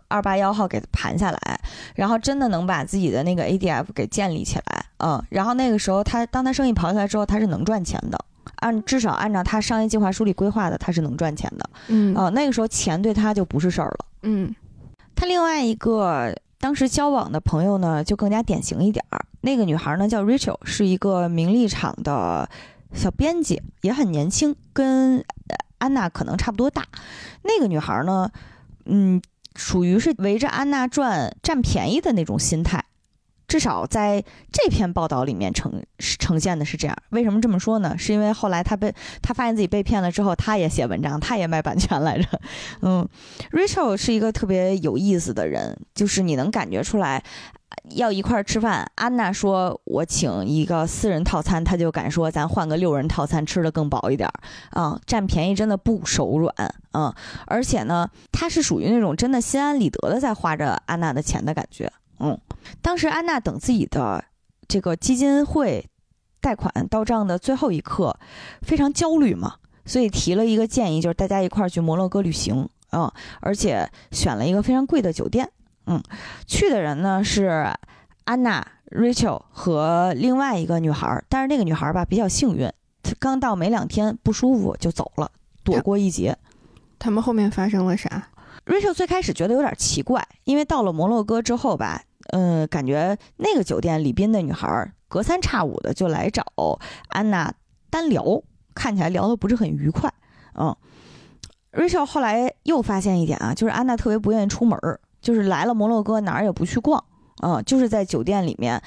[0.08, 1.60] 二八幺号给盘下来，
[1.94, 8.18] 然后真的能把自己的那个 ADF 给建立起来，嗯，然后那个时候他当他生意跑起来之后，他是能赚钱的，
[8.56, 13.98] 按至少按照他商业计划书里规划的，他是能赚钱的，嗯啊、那个时候钱对他就不是事儿了。
[14.22, 14.54] 嗯
[15.14, 19.24] 他另外一个当时交往的朋友呢，就更加典型一点儿。
[19.40, 22.48] 那个女孩呢叫 Rachel，是一个名利场的
[22.92, 26.84] 小编辑，也很年轻，跟呃安娜可能差不多大。
[27.42, 28.30] 那个女孩呢，
[28.84, 29.20] 嗯，
[29.58, 32.84] 属于是围着安娜转、占便宜的那种心态。
[33.48, 34.22] 至少在
[34.52, 36.96] 这篇报道里面呈呈现的是这样。
[37.10, 37.96] 为什么这么说呢？
[37.98, 42.40] 是因为后来他被他发现自己被骗了之后，他也写文章，他也卖版权来着。
[42.82, 43.08] 嗯
[43.50, 47.24] ，Rachel 是一个特别有意思的人，就是你能感觉出来。
[47.90, 54.40] 要一块儿吃饭，安娜说：“我请一个四人套餐，他就敢说咱换个六人套餐，吃的更饱一点儿
[54.70, 56.52] 啊、占便宜真的不手软
[56.92, 57.14] 啊、
[57.46, 61.90] 而且呢，他是属于那种真的心安理得的在花着安娜的钱的感觉。
[62.20, 62.38] 嗯，
[62.82, 64.24] 当时安娜等自己的
[64.66, 65.88] 这个基金会
[66.40, 68.18] 贷款到账的最后一刻，
[68.62, 75.50] 非常焦虑嘛，所以提了一个建议，就是大家一块儿去摩洛哥旅行啊、而且选了一个非常贵的酒店。
[75.86, 76.02] 嗯，
[76.46, 77.70] 去的人呢是
[78.24, 82.70] 安娜、Rachel 和另外一个女孩儿，但是那个女孩儿吧比较幸运，
[83.02, 85.30] 她刚到没两天不舒服就走了，
[85.62, 86.36] 躲过一劫。
[86.98, 88.28] 他们后面发生了啥
[88.66, 96.44] ？Rachel 最开始觉得有点奇怪，因为到了摩洛哥之后吧，嗯、感觉那个酒店里宾的女孩隔三差五的就来找
[97.08, 97.52] 安娜
[97.90, 98.42] 单聊，
[98.74, 100.12] 看起来聊得不是很愉快。
[100.54, 100.76] 嗯
[101.72, 107.02] ，Rachel 后来又发现一点啊，就是安娜特别不愿意出门儿，就是来了摩洛哥哪儿也不去逛，
[107.42, 108.82] 嗯，就是在酒店里面，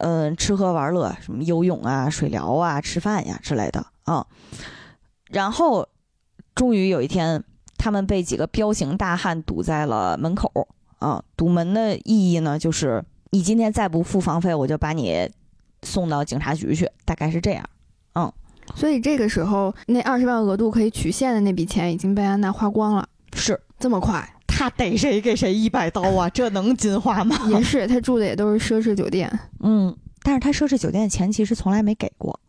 [0.00, 4.24] 嗯、吃喝玩乐，什么游泳啊、水疗啊、吃饭呀之类的啊、
[5.30, 5.88] 然后
[6.54, 7.42] 终于有一天，
[7.76, 10.68] 他们被几个彪形大汉堵在了门口
[10.98, 15.30] 啊，堵门的意义呢，就是你今天再不付房费，我就把你
[15.82, 17.64] 送到警察局去，大概是这样。
[18.14, 18.32] 嗯
[18.74, 24.26] 所以这个时候，那二十万额度可以取现的那笔钱已经被安娜花光了，是这么快？
[24.48, 27.36] 他逮谁给谁一百刀啊，这能金花吗？
[27.50, 29.30] 也是，他住的也都是奢侈酒店，
[29.60, 32.40] 嗯，但是他奢侈酒店的钱其实从来没给过，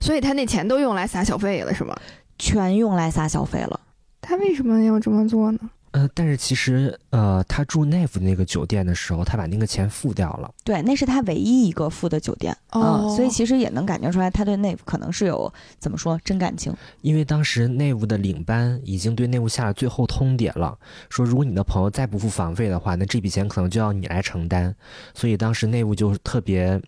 [0.00, 1.94] 所以他那钱都用来撒小费了，是吗？
[2.38, 3.78] 全用来撒小费了。
[4.22, 5.58] 他为什么要这么做呢？
[5.98, 10.48] 呃，但是其实呃，他住内府那个酒店的时候，他把那个钱付掉了。
[10.62, 16.72] 对，那是他唯一一个付的酒店啊、哦所以其实也能感觉出来，他对内部可能是有怎么说真感情。
[17.00, 20.78] 因为当时内务的领班已经对内务下了最后通牒了，
[21.10, 24.72] 说如果你的朋友再不付房费的话，那这笔钱可能就要你来承担。
[25.14, 26.80] 所以当时内务就特别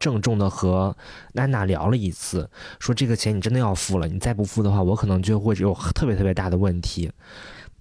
[0.00, 0.96] 郑重的和
[1.34, 2.50] 安娜聊了一次，
[2.80, 7.08] 说这个钱你真的要付了，你再不付的话，我可能就会有特别特别大的问题。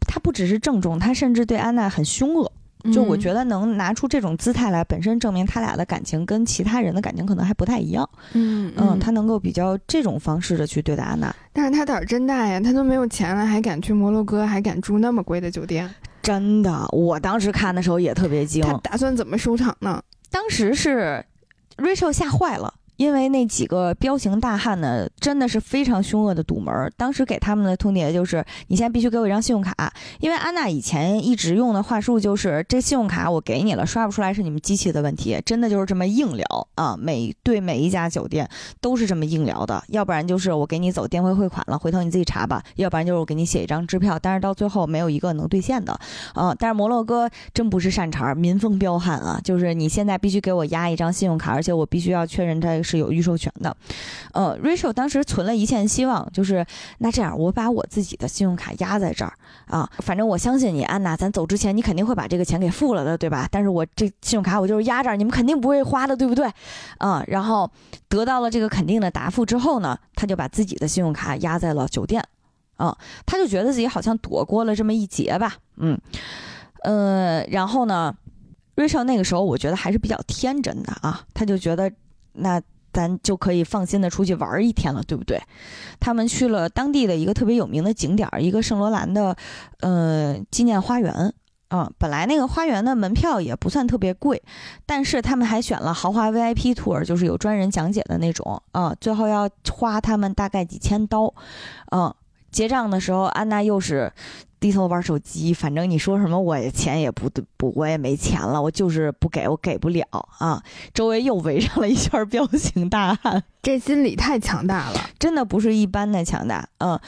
[0.01, 2.51] 他不只是郑重，他甚至对安娜很凶恶。
[2.93, 8.07] 就我觉得，能拿出这种姿态来，本身证明他俩的感情跟其他人的感情可能还不太一样。
[8.33, 15.89] 嗯嗯，他能够比较这种方式的去对待安娜，但是他胆儿真大呀，他都没有钱了，还敢去摩洛哥，还敢住那么贵的酒店，
[16.21, 18.63] 真的，我当时看的时候也特别惊。
[18.63, 20.01] 他打算怎么收场呢？
[20.29, 21.25] 当时是
[21.77, 22.73] Rachel 吓坏了。
[22.97, 26.91] 因为那几个彪形大汉呢，真的是非常凶恶的堵门。
[26.97, 29.73] 当时给他们的通牒就是，你现在必须给我一张信用卡。
[30.19, 36.97] 因为安娜以前一直用的话术就是，这信用卡我给你了，刷不出来是你们机器的问题，真的就是这么硬聊啊。
[36.97, 38.49] 每对每一家酒店
[38.81, 45.97] 都是这么硬聊的，要不然就是我给你走电汇汇款了，回头你自己查吧；要不然就是我给你写一张支票，但是到最后没有一个能兑现的
[46.33, 46.55] 啊。
[46.57, 53.75] 但是摩洛哥真不是善茬，民风彪悍啊，就是你现在必须给我压一张信用卡，而且我必须要确认它是有预授权的。
[54.33, 56.65] 呃，Rachel 当时存了一线希望，就是
[56.99, 59.33] 那这样，我把我自己的信用卡压在这儿
[59.67, 63.47] 啊，反正我相信你，安娜，咱走之前你肯定会把这个钱给付了的，对吧？
[63.51, 66.49] 但是我这信用卡我就是压这儿，你们肯定不会花的，对不对？
[66.99, 67.69] 啊，然后
[68.07, 72.23] 得到了这个肯定的答复之后呢，他就把自己的信用卡压在了酒店，
[72.77, 75.99] 啊，他就觉得自己好像躲过了这么一劫吧，嗯，
[76.83, 78.15] 呃，然后呢
[78.75, 81.91] ，Rachel 那个时候我觉得还是比较天真的啊，他就觉得
[82.33, 82.61] 那
[82.97, 85.39] 咱就可以放心的出去玩一天了，对不对？
[85.99, 89.37] 他们去了当地的一个特别有名的景点儿，一个圣罗兰的
[89.81, 91.31] 呃纪念花园。
[91.69, 94.41] 啊、本来那个花园的门票也不算特别贵，
[94.85, 101.33] 但是他们还选了豪华 VIP tour，就是有专人讲解的那种啊、最后要花他们大概几千刀，
[101.91, 102.15] 嗯、
[102.51, 104.09] 结账的时候，安娜又是
[104.59, 110.05] 低头玩手机，反正你说什么我也钱也不不，我也没钱了，我就是不给，我给不了
[110.39, 110.61] 啊！
[110.93, 114.99] 周围又围上了一圈彪形大汉，这心理太强大了。
[115.19, 116.67] 真的不是一般的强大。
[116.79, 116.99] 嗯，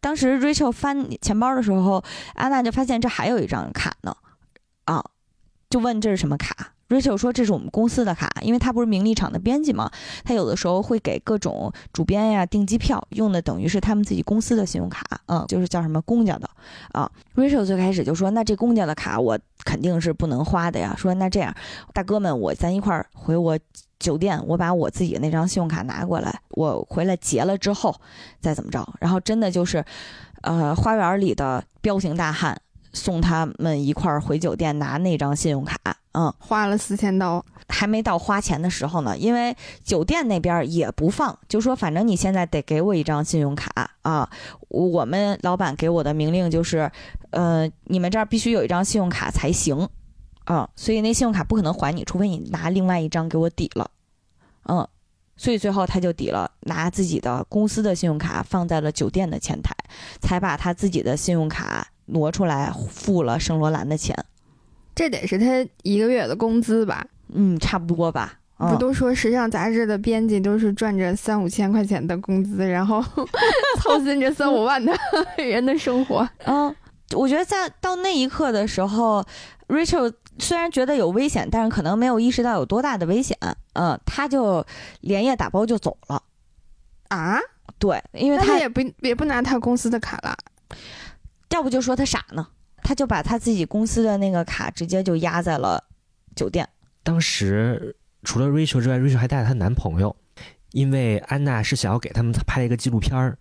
[0.00, 2.02] 当时 Rachel 翻钱包的时候，
[2.34, 4.16] 安娜就发现这还有一张卡呢，
[4.84, 5.04] 啊，
[5.68, 9.90] 就问这是什么卡？Rachel 说这是我们公司的卡，因为他不是名利场的编辑嘛，
[10.24, 16.48] 他有的时候会给各种主编呀订机票，用的等于是他们自己公司的信用卡，嗯，就是叫什么公家的
[16.92, 17.10] 啊。
[17.34, 20.94] Rachel 最开始就说，那这公家的卡我肯定是不能花的呀。
[20.96, 21.54] 说那这样，
[21.94, 23.58] 大哥们，我咱一块儿回我
[23.98, 27.94] 酒店，我把我自己那张信用卡拿过来，我回来结了之后
[28.40, 28.86] 再怎么着。
[29.00, 29.82] 然后真的就是，
[30.42, 32.60] 呃，花园里的彪形大汉
[32.92, 35.78] 送他们一块儿回酒店拿那张信用卡，
[36.12, 44.28] 嗯，花了四千刀，还没到花钱的时候呢，因为酒店那边也不放，就说反正你现在得给我一张信用卡啊。
[44.68, 46.90] 我们老板给我的命令就是，
[47.30, 49.88] 呃，你们这儿必须有一张信用卡才行
[50.44, 53.90] 啊，所以那信用卡不可能还你，除非你拿另外一张给我抵了，
[54.68, 54.86] 嗯。
[55.34, 59.74] 所以最后他就抵了，拿自己的公司的信用卡放在了酒店的前台，
[60.20, 64.16] 才把他自己的信用卡挪出来付了圣罗兰的钱。
[64.94, 65.46] 这得是他
[65.82, 67.06] 一个月的工资吧？
[67.32, 68.38] 嗯，差不多吧。
[68.38, 73.02] 嗯不都说时尚杂志的编辑都是赚着三五千块钱的工资，然后
[73.82, 74.96] 操心着三五万的
[75.36, 76.28] 人的生活。
[76.44, 76.72] 嗯，
[77.16, 79.24] 我觉得在到那一刻的时候
[79.66, 83.36] ，Rachel 虽然觉得有危险，但是可能没有意识到有多大的危险。
[83.72, 84.64] 嗯，他就
[85.00, 86.22] 连夜打包就走了。
[87.08, 87.40] 啊？
[87.80, 90.36] 对，因为他他也不也不拿他公司的卡了。
[91.52, 92.46] 要不就说他傻呢，
[92.82, 95.84] 他就把他自己公司的那个卡直接就压在了
[96.34, 96.68] 酒店。
[97.02, 100.14] 当时除了 Rachel 之外，Rachel 还带了她男朋友，
[100.72, 103.36] 因为安娜是想要给他们拍一个纪录片儿，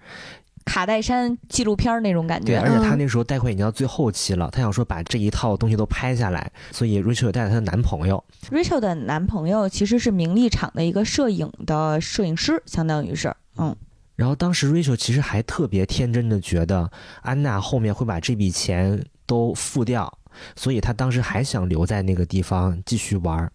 [0.65, 8.23] 卡戴珊纪录片儿那种感觉对，而且她嗯那时候带货已经到最后期了，她想说把这一套东西都拍下来，所以 Rachel 也带了她的男朋友。
[8.49, 13.75] Rachel 的男朋友其实是名利场的一个摄影的摄影师，相当于是，嗯，
[14.21, 16.91] 然后当时 Rachel 其实还特别天真的觉得
[17.23, 20.15] 安娜后面会把这笔钱都付掉，
[20.55, 23.51] 所以她当时还想留在那个地方继续玩儿。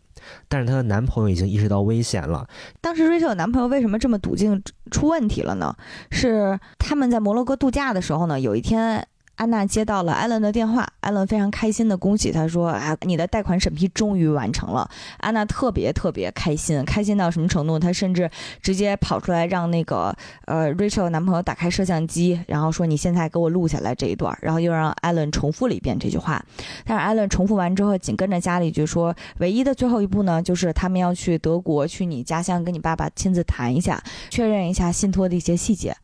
[0.48, 2.48] 但是她的男朋友已经意识到危险了，
[2.80, 4.60] 当时 Rachel 的男朋友为什么这么笃定
[4.90, 5.72] 出问题了呢？
[6.10, 9.06] 是他们在摩洛哥度假的时候呢，有一天。
[9.36, 17.78] 安娜接到了艾伦的电话，艾伦非常开心的恭喜她说：“啊，你的贷款审批终于完成了。”安娜特别特别开心，开心到什么程度？
[17.78, 18.30] 她甚至
[18.62, 20.16] 直接跑出来让那个
[20.46, 26.42] 呃 Rachel 男朋友打开摄像机，然后说：“你现在给我录下来这一段。”然后又让艾伦重复了一遍这句话。
[26.86, 35.94] 但是艾伦重复完之后，紧跟着加了一句说：“唯一的最后一步呢，就是他们要去德国，去你家乡跟你爸爸亲自谈一下，确认一下信托的一些细节。”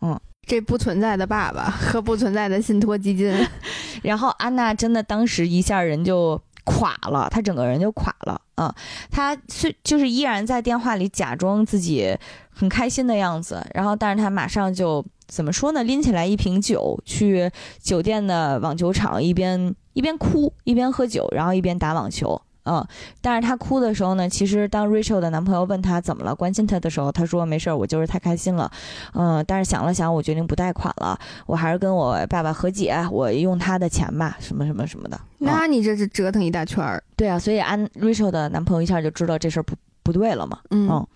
[0.00, 0.18] 嗯。
[0.46, 3.32] 这不存在的爸爸和不存在的信托基金，
[4.02, 8.74] 然后安娜真的当时一下人就垮了，她整个人就垮了啊！
[9.10, 12.16] 她虽就是依然在电话里假装自己
[12.50, 15.82] 很开心的样子，然后但是她马上就怎么说呢？
[15.84, 22.40] 拎起来一瓶酒去酒店的网球场，一边一边哭一边喝酒，然后一边打网球。
[22.64, 22.86] 嗯，
[23.20, 28.70] 但是她哭的时候呢，其实当 Rachel 的男朋友问她怎么了，关心她的时候，她说没事儿，我就是太开心了。
[29.14, 35.20] 嗯，但是想了想，我决定不贷款了，我还是跟我爸爸和解，我用他的钱吧，什么什么什么的。
[35.38, 37.02] 那你这是折腾一大圈儿。
[37.16, 40.58] 对啊，所以安 Rachel 的男朋友一下就知道这事儿不不对了嘛。
[40.70, 41.06] 嗯。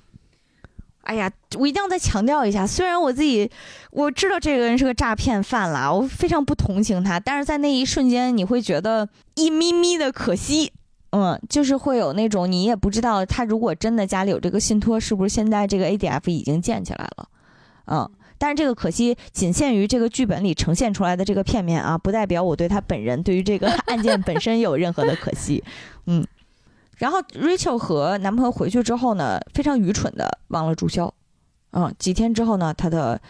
[1.03, 3.49] 哎呀，我一定要再强调一下，虽然我自己
[3.93, 10.73] 我知道这个人是个诈骗犯啦，我非常不同情他，但是在那一瞬间，你会觉得一咪咪的可惜。
[11.11, 17.29] 嗯，就是会有那种你也不知道他如果真的家里有这个信托，是不是现在这个 ADF 已经建起来了？
[17.87, 25.63] 嗯，但是这个可惜仅限于这个剧本里呈现出来的这个片面啊，不代表我对他本人对于这个 案件本身有任何的可惜。
[26.07, 26.27] 嗯，
[26.97, 31.15] 然后 Rachel 和男朋友回去之后呢，非常愚蠢的忘了注销。
[31.71, 33.21] 嗯，几天之后呢，他的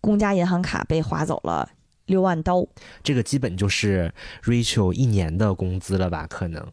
[0.00, 1.68] 公家银行卡被划走了
[2.06, 2.66] 六万刀，
[3.02, 4.12] 这个基本就是
[4.42, 6.26] Rachel 一年的工资了吧？
[6.28, 6.66] 可能。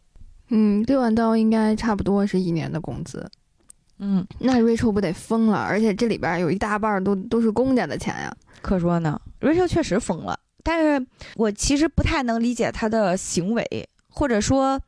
[0.50, 3.30] 嗯，六万刀应该差不多是一年的工资。
[4.00, 5.58] 嗯，那 Rachel 不得疯了？
[5.58, 8.32] 而且这里边有一大半都都是公家的钱呀。
[8.62, 10.40] 可说呢，Rachel 确实疯了。
[10.64, 14.80] 但是我其实不太能理解他的行为，或者说，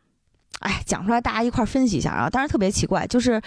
[0.60, 2.30] 哎，讲出来大家一块分析一下啊。
[2.30, 3.42] 当然特别奇怪，就是，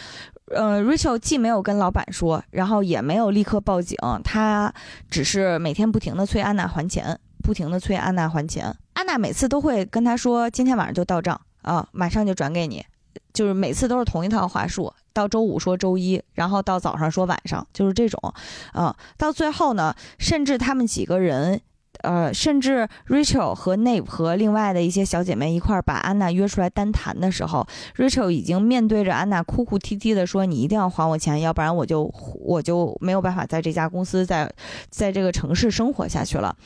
[0.47, 4.73] 呃，Rachel 既没有跟老板说，然后也没有立刻报警，他
[5.11, 8.75] 只是每天不停的催安娜还钱，不停的催安娜还钱。
[8.95, 11.41] 安娜每次都会跟他说，今天晚上就到账。
[11.63, 12.85] 啊，马上就转给你，
[13.33, 18.35] 就是每次都是同一套话术，到周五说周一，然后到早上说晚上，就是这种，
[18.73, 21.61] 啊，到最后呢，甚至他们几个人，
[22.03, 34.51] 呃，甚至 Rachel 和 Nave 和另外的一些小姐妹一块儿把安娜约出来单谈的时候，Rachel 已经面对着安娜哭哭啼啼的说：“你一定要还我钱，要不然我就我就没有办法在这家公司在
[34.91, 36.57] 在这个城市生活下去了。”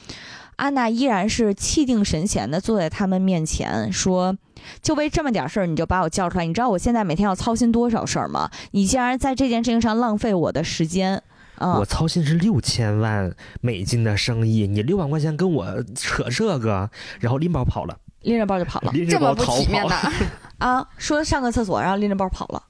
[0.57, 4.35] 安娜依然是气定神闲地坐在他们面前，说
[4.83, 6.47] ：“就为这么点事儿，你就把我叫出来？
[6.47, 8.51] 你知道我现在每天要操心多少事儿吗？
[8.73, 11.23] 你竟然在这件事情上浪费我的时间！
[11.59, 19.97] 我操心是六千万美金的生意，你六万块钱跟我扯这个，然后拎包跑了，拎着包就跑了，这么不体面的
[20.59, 20.87] 啊！
[20.99, 22.63] 说上个厕所，然后拎着包跑了，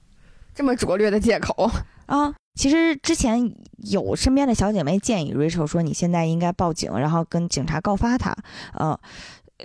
[0.55, 1.69] 这么拙劣的借口
[2.07, 8.35] 啊！”其实之前有身边的小姐妹建议 Rachel 说：“你现在应该报警，然后跟警察告发他。”
[8.73, 8.99] 呃，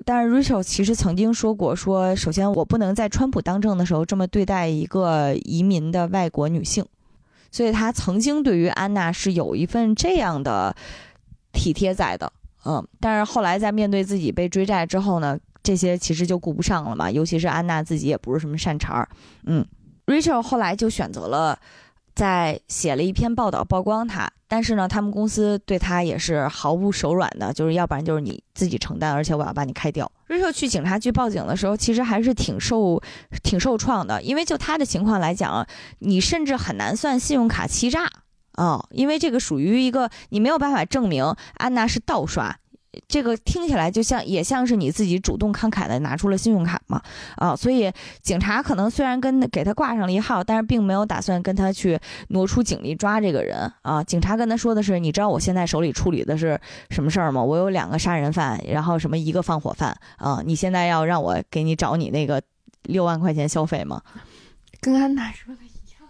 [0.05, 6.85] 但是 Rachel 其实曾经说过：“说首先我不能在川普当政的时候这么对待一个移民的外国女性，
[7.51, 10.75] 所以她曾经对于安娜是有一份这样的
[11.51, 12.31] 体贴在的。
[12.65, 17.11] 嗯，但是后来在面对自己被追债之后呢，这些其实就顾不上了嘛。
[17.11, 19.09] 尤其是安娜自己也不是什么善茬儿。
[19.45, 19.65] 嗯
[20.05, 21.59] ，Rachel 后来就选择了。
[22.13, 30.11] 在写了一篇报道曝光她，但是呢，他们公司对他也是毫不手软的，就是要不然就是你自己承担，而且我要把你开掉。
[30.27, 33.01] 瑞秀去警察局报警的时候，其实还是挺受
[33.41, 35.65] 挺受创的，因为就他的情况来讲，
[35.99, 38.11] 你甚至很难算信用卡欺诈
[38.55, 42.57] 啊，因为这个属于一个你没有办法证明安娜是盗刷。
[43.07, 47.01] 这个听起来就像也像是你自己主动慷慨的拿出了信用卡嘛，
[47.37, 47.89] 啊，所以
[48.21, 51.97] 警察可能虽然跟给他挂上了一号，但是并没有打算跟他去
[52.29, 54.03] 挪出警力抓这个人啊。
[54.03, 57.41] 警察跟他说的是：“你知道我现在手里处理的是什么事儿吗？
[57.41, 60.41] 我有两个杀人犯，然后什么一个放火犯啊。
[60.45, 62.41] 你现在要让我给你找你那个
[62.83, 64.01] 六万块钱消费吗？”
[64.81, 66.03] 跟安娜说的一样。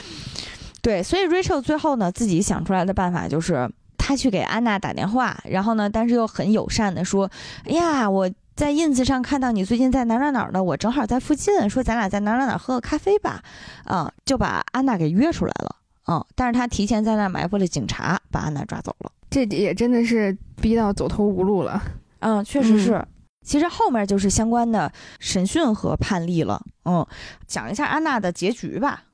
[0.80, 3.70] 对，所以 Rachel 最后呢，自己想出来的办法就是。
[4.10, 7.30] 他去给安娜打电话，然后呢，但是又很友善的说
[7.64, 13.40] ：“哎呀，我在 ins 上看到你最近在哪哪哪儿呢，我正好在附近，说咱俩在哪哪哪儿喝个咖啡吧。”
[13.86, 15.76] 啊，就把安娜给约出来了。
[16.08, 19.12] 嗯，但是他提前在那埋伏了警察，把安娜抓走了。
[19.30, 21.80] 这也真的是逼到走投无路了。
[22.18, 23.06] 嗯，确实是。
[23.46, 24.90] 其实后面就是相关的
[25.20, 26.60] 审讯和判例了。
[26.84, 27.06] 嗯，
[27.46, 29.04] 讲一下安娜的结局吧。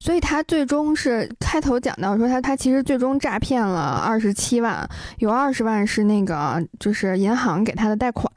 [0.00, 4.88] 所以他最终是开头讲到说他他其实最终诈骗了二十七万，
[5.18, 8.32] 有二十万是那个就是银行给他的贷款，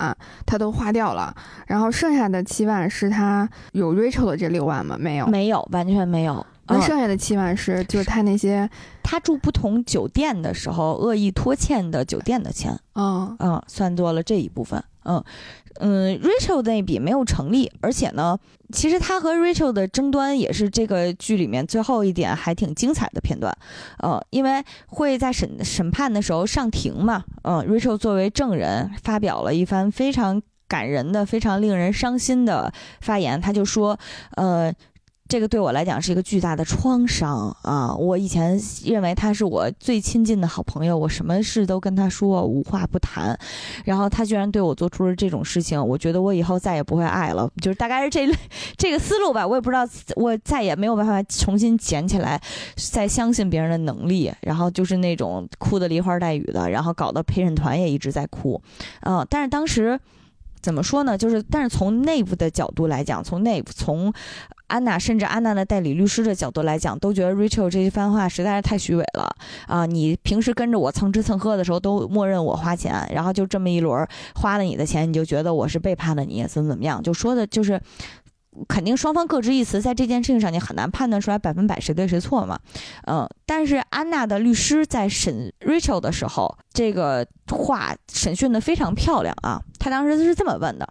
[0.45, 1.33] 他都花掉了，
[1.65, 4.97] 然后剩下的七万是他有 Rachel 的这六万吗？
[4.99, 6.45] 没有，没有，完全没有。
[6.67, 8.69] 那嗯剩下的七万是就是他那些
[9.01, 14.81] 他住不同酒店的时候恶意拖欠的酒店的钱，嗯嗯，算作了这一部分。
[15.05, 15.23] 嗯
[15.79, 18.37] 嗯，Rachel 那笔没有成立，而且呢，
[18.71, 23.55] 其实他和 Rachel 的争端也是这个剧里面最后一点还挺精彩的片段。
[23.99, 33.99] 呃，因为会在审审判的时候上庭嘛，嗯，Rachel 作为证人发表了一番非常感人的、非常令人伤心的发言，他就说，
[34.35, 34.73] 呃。
[35.27, 37.95] 这个对我来讲是一个巨大的创伤啊！
[37.95, 43.35] 我以前认为他是我最亲近的好朋友，我什么事都跟他说，无话不谈。
[43.85, 48.35] 然后他居然对我做出了这种事情，我觉得我以后再也不会爱了，就是大概是这类
[48.77, 49.47] 这个思路吧。
[49.47, 52.39] 我也不知道，我再也没有办法重新捡起来，
[52.75, 54.31] 再相信别人的能力。
[54.41, 58.61] 然后就是那种哭的梨花带雨的，然后搞得陪审团也一直在哭。
[59.01, 59.99] 嗯、但是当时
[60.61, 61.17] 怎么说呢？
[61.17, 64.13] 就是但是从内部的角度来讲，从内部从
[64.67, 69.35] 安娜甚至安娜的代理律师的角度来讲，都觉得 Rachel 这一番话实在是太虚伪了
[69.67, 69.85] 啊！
[69.85, 77.01] 你平时跟着我蹭吃蹭喝的时候，都默认我花钱，然后就这么一轮花了你的钱，你就觉得我是背叛了你，怎么怎么样？
[77.01, 77.79] 就说的就是。
[78.67, 82.59] 肯定双方各执一词，在这件事情上你很难判断出来百分百谁对谁错嘛，
[83.07, 90.87] 嗯，但是安娜的律师在审 Rachel 的时候，这个话审讯的非常漂亮啊，他当时是这么问的，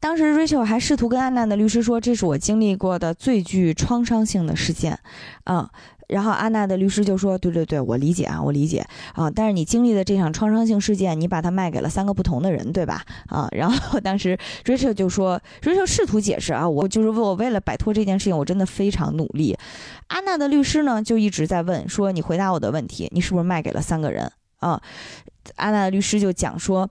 [0.00, 4.98] 当时 Rachel 还试图跟安娜的律师说，这是我经历过的最具创伤性的事件，
[5.44, 5.70] 啊、
[6.08, 8.82] 然后安娜的律师就说：“对对对，我理解啊，我理解
[9.12, 9.30] 啊。
[9.30, 13.04] 但是你经历的这场创伤性事件，你把它卖给了三个不同的人，对吧？
[13.26, 13.46] 啊。
[13.52, 19.54] 然后当时 Rachel 就说，Rachel 试图解释啊，我就是为我为了摆脱这件事情，我真的非常努力。
[20.06, 24.80] 安娜的律师呢，就一直在问说，你回答我的问题，你是不是卖给了三个人啊？
[25.56, 26.88] 安娜的律师就讲说，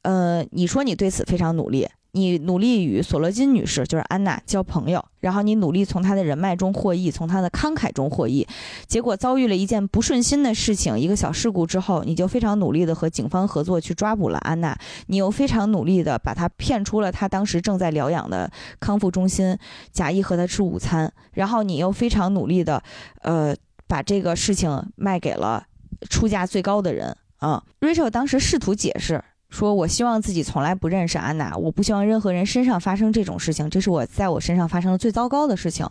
[0.00, 1.86] 呃，你说你对此非常努力。
[2.16, 8.46] 你努力与索罗金女士，就是安娜交朋友，然后你努力从她的人脉中获益，从她的慷慨中获益，
[8.86, 14.74] 结果遭遇了一件不顺心的事情，一个小事故之后，你就非常努力的和警方合作去抓捕了安娜，
[15.08, 18.50] 你又非常努力的把她骗出了她当时正在疗养的
[18.80, 19.54] 康复中心，
[19.92, 22.82] 假意和她吃午餐，然后你又非常努力的，
[23.20, 23.54] 呃，
[23.86, 25.62] 把这个事情卖给了
[26.08, 29.22] 出价最高的人啊、Rachel 当时试图解释。
[29.48, 35.86] 说：“我希望自己从来不认识安娜，我不希望任何人身上发生这种事情，这是我在我身上发生的最糟糕的事情。”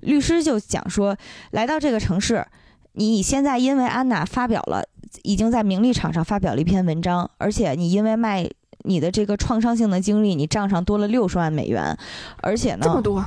[0.00, 1.16] 律师就讲说
[1.52, 2.46] ：“来到这个城市，
[2.92, 4.82] 你现在因为安娜发表了，
[5.22, 8.48] 已经在名利场上发表了一篇文章，而且你因为卖
[8.84, 11.96] 你的这个创伤性的经历，你账上多了六十万美元，
[12.42, 13.24] 而且呢，这么多，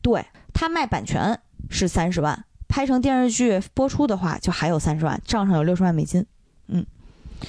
[0.00, 1.38] 对他卖版权
[1.68, 6.24] 是三十万，拍成电视剧播出的话就还有三十万，账上有六十万美金。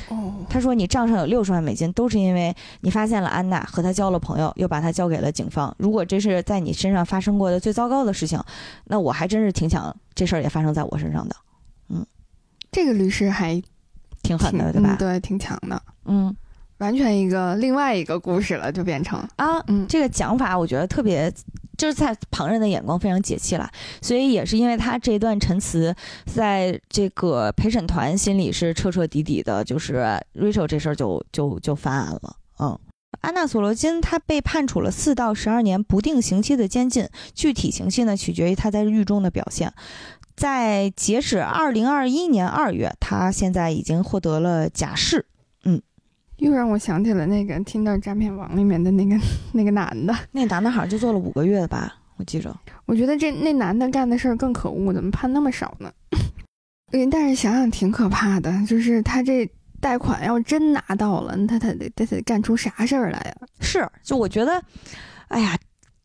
[0.09, 5.73] 哦，他说你账上有六十万美金，都是因为你发现了安娜和她交了朋友，又把她交给了警方。
[5.77, 8.41] 如果这是在你身上发生过的最糟糕的事情，
[8.85, 11.35] 那我还真是挺想这事儿也发生在我身上的，
[11.89, 12.05] 嗯。
[12.71, 13.53] 这个律师还
[14.23, 14.95] 挺挺狠的，对吧？
[14.95, 14.97] 嗯？
[14.97, 16.35] 对，挺强的，嗯。
[16.77, 19.85] 完全一个另外一个故事了，就变成啊，嗯。
[19.87, 21.31] 这个讲法我觉得特别，
[21.81, 23.67] 就是在旁人的眼光非常解气了。
[24.03, 25.95] 所以也是因为他这段陈词，
[26.27, 29.95] 在这个陪审团心里是彻彻底底的，就是
[30.35, 32.35] Rachel 这事儿就就就翻案了。
[32.59, 32.77] 嗯，
[33.21, 39.73] 安娜索罗金她被判处了四到十二年不定刑期的监禁，具体刑期呢取决于她在狱中的表现。
[40.35, 45.25] 在截止二零二一年二月，她现在已经获得了假释。
[46.41, 49.15] 又让我想起了那个《听到诈骗网》里面的那个
[49.53, 50.15] 那个男的。
[50.31, 52.55] 那男的好像就做了五个月吧，我记着。
[52.87, 55.91] 我觉得这那男的干的事儿更可恶，怎么判那么少呢？
[56.93, 59.47] 嗯， 但是想想挺可怕的，就是他这
[59.79, 63.35] 贷款要真拿到了，他他得得得干出啥事儿来呀？
[63.59, 64.59] 是，就我觉得，
[65.27, 65.55] 哎呀，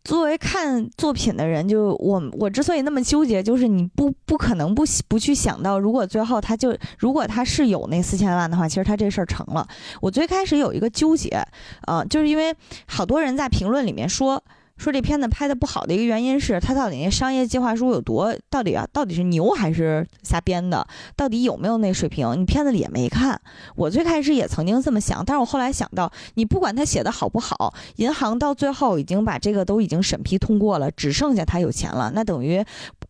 [0.06, 9.66] 作为看作品的人，就我我之所以那么纠结，就是你不不可能不不去想到，如果最后他就如果他是有那四千万的话，其实他这事儿成了。
[10.00, 11.44] 我最开始有一个纠结，
[11.88, 12.54] 呃、就是因为
[12.86, 14.42] 好多人在评论里面说。
[14.76, 20.86] 说这片子拍的不好的一个原因是，他到底那商业计划书有多，到底啊，到底是牛还是瞎编的？
[21.16, 22.38] 到底有没有那水平？
[22.38, 23.40] 你片子里也没看。
[23.74, 32.64] 我最开始也曾经这么想，但是我后来想到，你不管他写的好不好，银行到最后已经把这个都已经审批通过了，只剩下他有钱了，那等于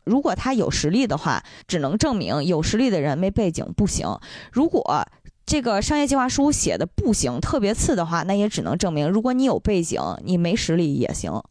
[0.04, 4.06] 如果他有实力的话，只能证明有实力的人没背景不行。
[4.52, 5.04] 如果
[5.44, 11.42] 这个商业计划书写的不行，特别次的话，那也只能证明，如果你有背景，你没实力也行。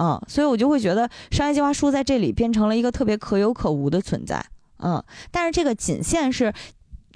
[0.00, 4.42] 嗯，所以我就会觉得商业计划书在这里变成了一个特别可有可无的存在。
[4.78, 6.52] 嗯，但是这个仅限是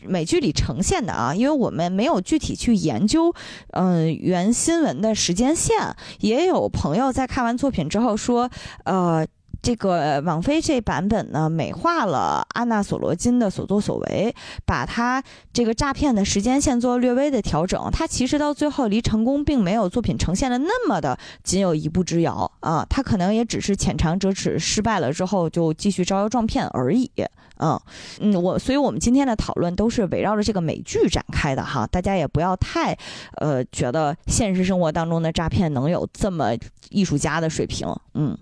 [0.02, 3.34] 美剧里呈现的啊，因为我们没有具体去研究，
[3.70, 5.96] 嗯，原新闻的时间线。
[6.20, 8.50] 也有朋友在看完作品之后说，
[8.84, 9.26] 呃。
[9.64, 14.34] 这个网飞这版本呢，美化了安娜索罗金的所作所为，
[14.66, 17.88] 把他这个诈骗的时间线做略微的调整。
[17.90, 27.10] 他其实到最后离成功并没有作品呈现的那么的仅有一步之遥啊，他可能也只是浅尝辄止，失败了之后就继续招摇撞骗而已。
[27.56, 27.80] 嗯
[28.20, 32.94] 嗯，我所以我们今天的讨论都是围绕着这个美剧展开的哈，大家也不要太
[33.36, 36.50] 呃觉得现实生活当中的诈骗能有这么
[36.90, 38.36] 艺术家的水平，嗯。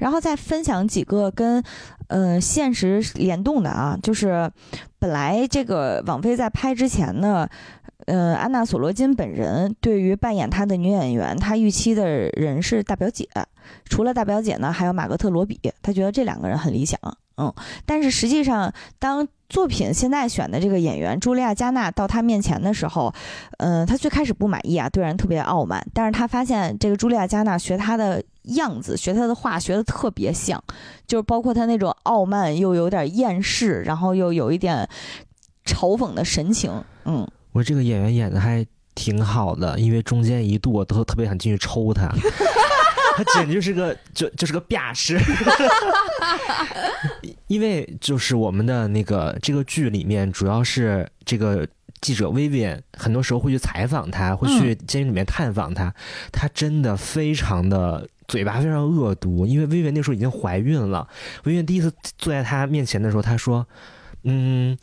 [0.00, 1.62] 然后再分享几个跟，
[2.08, 4.50] 呃，现实联动的啊，就是
[4.98, 7.48] 本来这个网飞在拍之前呢，
[8.06, 13.28] 呃，安娜索罗金本人对于扮演她的女演员，她预期的人是大表姐，
[13.84, 16.98] 除了大表姐呢，还有马格特罗比，她觉得这两个人很理想。
[17.36, 17.50] 嗯，
[17.86, 23.10] 但是实际上，当作品现在选的这个演员茱莉亚·加纳到他面前的时候，
[23.56, 25.82] 嗯，他最开始不满意啊，对人特别傲慢。
[25.94, 30.62] 但是他发现这个茱莉亚·加纳学他的样子，学他的话，学的特别像，
[31.06, 34.88] 就是包括他那种傲慢又有点厌世，然后又有一点
[35.64, 36.72] 嘲讽的神情。
[37.04, 42.08] 嗯，我这个演员演的还挺好的，因为中间一度我都特别想进去抽他。
[43.16, 45.18] 他简直就是个就就是个吧师，
[47.48, 51.66] 因为就是我们的那个这个剧里面，主要是这个
[52.00, 55.92] 记者薇薇安，很多时候会去采访他，会去监狱里面探访他，
[56.32, 61.06] 他真的非常的嘴巴非常恶毒，因为薇薇那时候已经怀孕了，
[61.44, 63.66] 薇薇第一次坐在他面前的时候，他说
[64.24, 64.78] ：“嗯，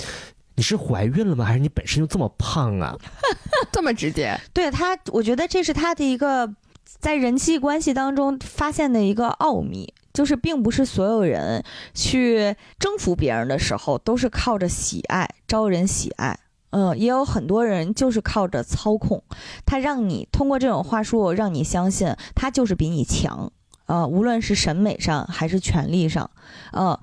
[0.55, 1.45] 你是怀孕了吗？
[1.45, 2.95] 还是你本身就这么胖啊？”
[3.71, 4.37] 这么直接？
[4.53, 6.53] 对他，我觉得这是他的一个。
[6.99, 16.39] 在人际关系当中发现的一个奥秘，就是并不是所有人去征服别人的时候都是靠着喜爱招人喜爱，
[16.71, 19.23] 嗯，也有很多人就是靠着操控，
[19.65, 23.51] 他让你通过这种话术让你相信他就是比你强，
[23.85, 26.29] 呃，无论是审美上还是权力上，
[26.73, 26.99] 呃，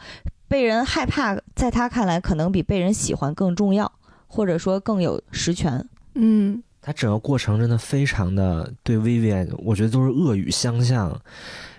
[0.49, 3.91] 被人害怕，在他看来可能比被人喜欢更重要，
[4.27, 6.63] 或者说更有实权，嗯。
[6.87, 11.19] 他整个过程真的非常的对薇薇安，我觉得都是恶语相向，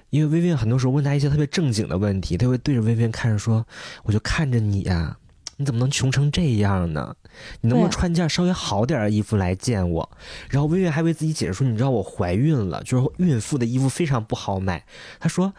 [0.09, 3.63] 因为薇薇安很多时候问他一些特别正经的问题，他会对着薇薇安看着说
[4.01, 5.15] ：“我就看着你呀，
[5.57, 7.15] 你怎么能穷成这样呢？
[7.61, 10.09] 你能不能穿件稍微好点的衣服来见我？”
[10.49, 14.85] 然后薇薇安还为自己解释说：“你知道我怀孕了，就是孕妇的衣服非常不好买。”
[15.19, 15.53] 她说：“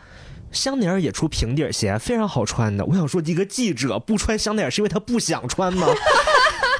[0.53, 5.86] 香奈儿也出平底鞋，非常好穿的。”我想说，一个记者不穿香奈儿是因为他不想穿吗？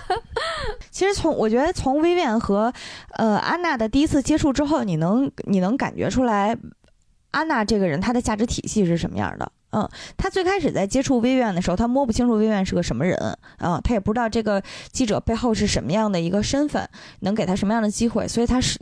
[0.91, 2.73] 其实从我觉得从薇薇安和，
[3.15, 6.57] 呃安娜的第一次接触之后，你能你能感觉出来，
[7.33, 9.51] 安娜这个人她的价值体系是什么样的？
[9.71, 13.17] 嗯，他最开始在接触薇薇安的时候，他摸不清楚薇薇安是个什么人，
[13.59, 16.89] 嗯，他也不知道这个记者背后是什么样的一个身份，
[17.21, 18.79] 能给他什么样的机会，所以他是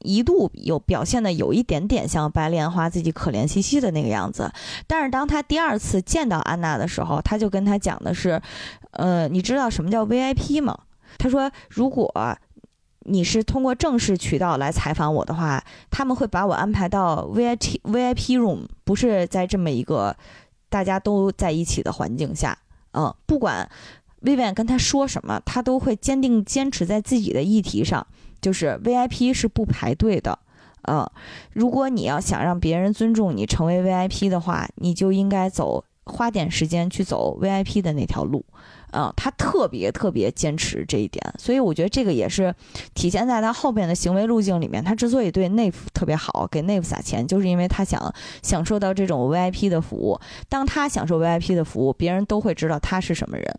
[0.00, 4.50] 一度有表现的有一点点像白莲花自己可怜兮兮的那个样子。
[4.86, 8.40] 但是当他第二次见到安娜的时候，他就跟她讲的是，
[8.92, 10.78] 呃，你知道什么叫 VIP 吗？
[11.18, 12.06] 他说：“如果
[13.08, 20.14] 你是通过正式渠道来采访我的话，他们会把我安排到 VIP VIP room，不是在这么一个
[20.68, 22.56] 大家都在一起的环境下。
[22.92, 23.68] 嗯，不管
[24.22, 28.06] Vivian 跟他说什么，他都会坚定坚持在自己的议题上，
[28.40, 30.38] 就是 VIP 是不排队的。
[30.82, 31.08] 嗯，
[31.52, 38.44] 如果你要想让别人尊重你，成为 VIP 的话，你就应该走花点时间去走 VIP 的那条路。”
[38.92, 42.54] 嗯，他特别特别坚持这一点，所以我觉得这个也是
[42.94, 44.82] 体现在他后边的行为路径里面。
[44.82, 48.12] 他之所以对内服特别好，给内服撒钱，就是因为他想
[48.42, 50.18] 享受到这种 VIP 的服务。
[50.48, 53.58] 当他享受 VIP 的服务，别人都会知道他是什么人。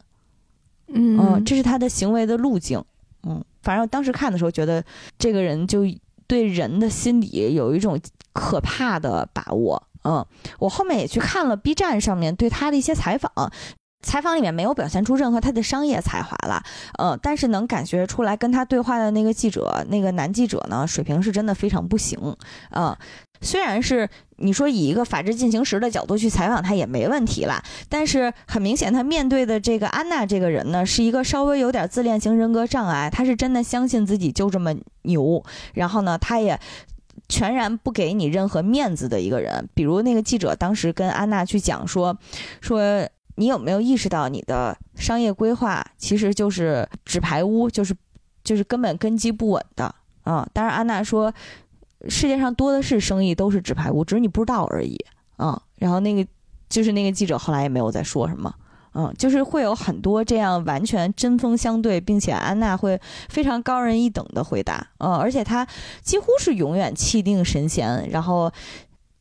[0.88, 2.84] 嗯，这是他的行为的路径。
[3.23, 4.84] 嗯，反正当时看的时候，觉得
[5.17, 5.84] 这个人就
[6.25, 7.99] 对人的心理有一种
[8.34, 9.84] 可怕的把握。
[10.05, 10.25] 嗯，
[10.59, 13.32] 我后面也去看了 B 站上面对他的一些采访。
[14.02, 16.64] 采访里面没有表现出任何他的商业才华了，
[16.97, 22.18] 呃，但是能感觉出来跟他对话的那个记者，那个男记者呢，水平是真的非常不行，
[22.72, 22.95] 嗯，
[23.41, 35.43] 虽然是你说以一个法制进行时的角度去采访他也没问题啦，但是很明显他面对的这个安娜这个人呢，是一个稍微有点自恋型人格障碍，他是真的相信自己就这么牛，
[35.74, 36.58] 然后呢，他也
[37.28, 42.18] 全然不给你任何面子的一个人，比如那个记者当时跟安娜去讲说，
[42.62, 43.06] 说。
[43.40, 47.96] 你有没有意识到，你的商业规划其实就是纸牌屋，就是
[48.44, 50.46] 就是根本根基不稳的啊。
[50.52, 51.34] 当然，安娜说，
[52.10, 54.98] 世界上多的是生意都是纸牌屋，只是你不知道而已
[55.38, 55.62] 啊。
[55.78, 56.30] 然后那个
[56.68, 58.54] 就是那个记者后来也没有再说什么。
[58.94, 65.66] 嗯，就是会有很多这样完全针锋相对，并且安娜会非常高人一等的回答，嗯，而且她
[66.02, 68.52] 几乎是永远气定神闲，然后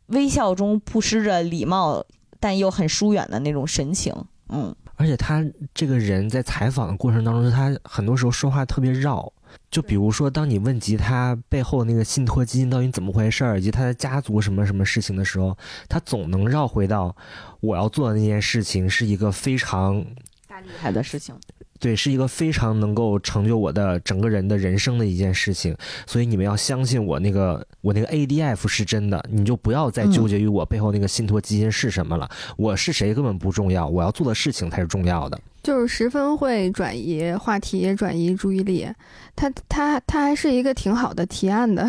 [0.06, 2.02] 微笑中不失着礼貌，
[2.40, 4.14] 但又很疏远的那种神情，
[4.48, 9.32] 嗯，而且他这个人在采访的过程当中，他很多时候说话特别绕。
[9.70, 15.56] 就比如说，当你问及他背后那个信托基金到底怎么回事儿，以及他的家族什么什么事情的时候，
[15.88, 17.14] 他总能绕回到
[17.60, 20.04] 我要做的那件事情是一个非常
[20.46, 21.34] 大厉害的事情。
[21.80, 25.76] 对，是一个非常能够成就我的整个人的人生的一件事情，
[26.06, 32.28] 所以你们要相信我那个我那个 ADF 是真的，你就不要再纠结于我背后那个信托基金是什么了。
[32.56, 35.40] 我是谁根本不重要，我要做的事情才是重要的。
[35.62, 38.88] 就是十分会转移话题、转移注意力，
[39.36, 41.88] 他他他还是一个挺好的提案的，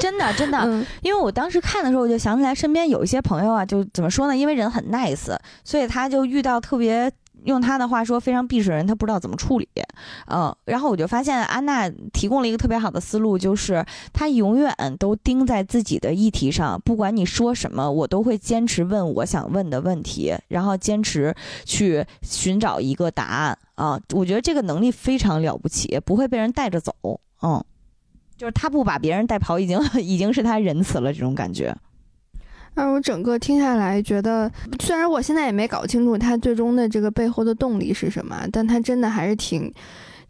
[0.00, 0.84] 真的真 的。
[1.02, 4.36] 因为我当时看的时候，我就想起来身边有一些朋友啊，就怎么说呢？
[4.36, 7.10] 因为人很 nice，所以他就遇到特别。
[7.44, 9.68] 用他的话说，非常避世人，他不知道怎么处理，
[10.26, 21.34] 嗯，然后我就发现安娜提供了一个特别好的思路，就是她永远都盯在自己的议题上，不管你说什么，我都会坚持问我想问的问题，然后坚持
[21.64, 24.00] 去寻找一个答案啊！
[24.14, 26.92] 我觉得这个能力非常了不起，不会被人带着走，
[27.42, 27.64] 嗯，
[28.36, 31.74] 就是他不把别人带跑，已经已经是他仁慈了，这种感觉。
[32.78, 34.50] 让我整个听下来觉得，
[34.80, 39.72] 虽然我现在也没搞清楚他最终的这个背后的动力是什么，但他真的还是挺、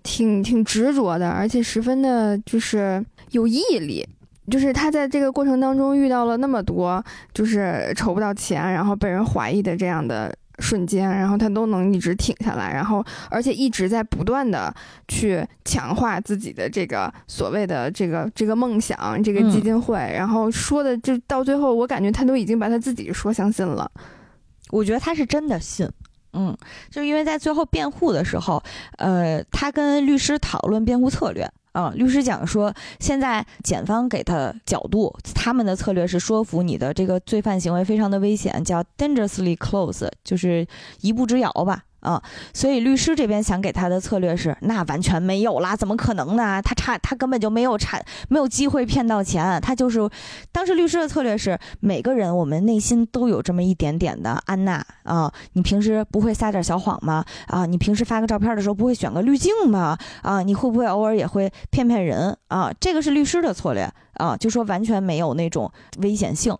[0.02, 4.06] 挺、挺执着的，而且十分的就是有毅力。
[4.50, 10.34] 就是他在这个过程当中遇到了那么多，就是筹不到钱，然后被人怀疑的这样的。
[10.58, 14.74] 瞬间，然后他都能一直挺下来，然后而且一直在不断的
[15.06, 23.90] 去强化自己的这个所谓的这个这个梦想，这个基金会，然后说的就到最后，我感觉他都已经把他自己说相信了。
[24.70, 25.88] 我觉得他是真的信，
[26.32, 26.56] 嗯，
[26.90, 28.62] 就是因为在最后辩护的时候，
[28.98, 31.48] 呃，他跟律师讨论辩护策略。
[31.72, 40.66] 嗯，律师讲说，现在检方给他角度，他们的策略是说服你的这个罪犯行为非常的危险，叫 dangerously close，就是
[41.00, 41.84] 一步之遥吧。
[42.08, 42.22] 啊，
[42.54, 46.62] 所以律师这边想给他的策略是，那完全没有啦，怎么可能呢？
[46.62, 48.00] 他差，他根本就没有差，
[48.30, 49.60] 没有机会骗到钱。
[49.60, 50.08] 他就是，
[50.50, 57.22] 当时律师的策略是，每个人我们内心都有这么一点点的安娜啊，你平时不会撒点小谎吗？
[57.48, 59.98] 啊，你平时发个照片的时候不会选个滤镜吗？
[60.22, 62.72] 啊，你会不会偶尔也会骗骗人啊？
[62.80, 63.92] 这个是律师的策略。
[64.18, 66.54] 啊，就说完全没有那种危险性，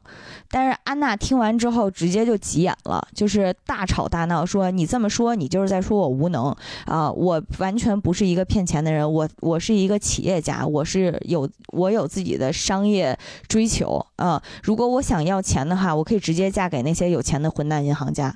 [0.51, 6.55] 但是安娜听完之后直接就急眼了，就是大吵大闹，说你这么说，你就是在说我无能
[6.87, 7.11] 啊！
[7.11, 14.43] 我完全不是一个骗钱的人，我我是一个企业家，我是有我有自己的商业追求啊！
[14.63, 18.35] 如果我想要钱的话，我可以直接嫁给那些有钱的混蛋银行家。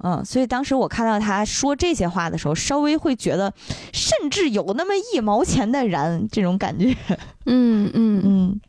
[0.00, 3.52] 嗯，所以当时我看到他说这些话的时候，稍微会觉得，
[3.92, 6.96] 甚至有那么一毛钱的燃这种感觉。
[7.46, 8.60] 嗯嗯嗯，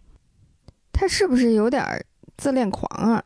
[0.91, 2.03] 他是不是有点
[2.35, 3.23] 自恋狂啊？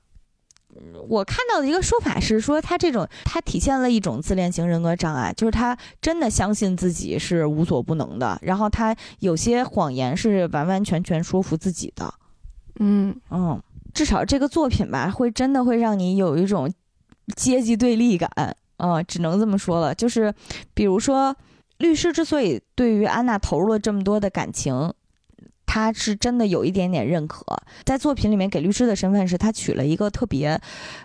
[1.08, 12.14] 我看到的一个说法是说，他这种他体现了一种自恋型人格障碍，就是他真的相信自己是无所不能的，然后他有些谎言是完完全全说服自己的。
[12.80, 13.62] 嗯嗯，
[13.94, 16.70] 至少这个作品吧，会真的会让你有一种。
[17.36, 18.30] 阶级对立感，
[18.78, 19.94] 啊，只能这么说了。
[19.96, 20.34] 就是，
[20.74, 21.36] 比如说，
[21.78, 24.94] 律师之所以对于安娜投入了这么多的感情。
[25.66, 27.44] 他是真的有一点点认可，
[27.84, 30.60] 在作品里面给律师的身份是他娶了一个特别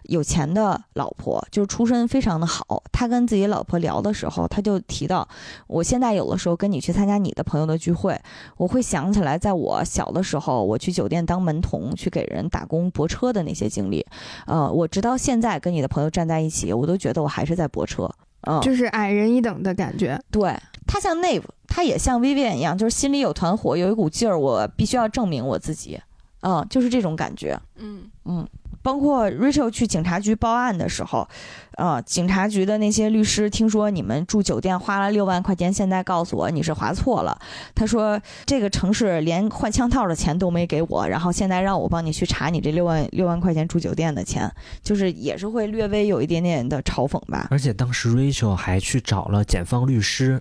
[0.05, 2.83] 有钱的老婆，就是出身非常的好。
[2.93, 5.27] 他跟自己老婆聊的时候，他就提到，
[5.67, 8.21] 我现在有的时候跟你去参加你的朋友的聚会，
[8.57, 14.05] 我会想起来在我小的时候，我去酒店当门童，去给人打工泊车的那些经历。
[14.47, 18.11] 呃，我直到现在跟你的朋友站在一起，我都觉得我还是在泊车，
[18.43, 20.21] 嗯，就是矮人一等的感觉。
[20.31, 20.55] 对
[20.87, 21.43] 他像 Nave。
[21.71, 26.01] 他也像 Vivian 一样，就是心里有团火，有一股劲儿，我必须要证明我自己，
[26.41, 28.49] 嗯，就是这种感觉，嗯嗯。
[28.83, 31.29] 包括 Rachel 去警察局报案的时候，
[31.73, 37.39] 呃，警察局的那些律师听说你们住酒店花了六万块钱，现在告诉我你是划错了。
[37.75, 44.51] 他说这个城市连换枪套的钱都没给我，然后现在让我帮你去查你这六万六万块钱住酒店的钱，
[44.83, 47.49] 就是也是会略微有一点点的嘲讽吧。
[47.51, 50.41] 而且当时 Rachel 还去找了检方律师，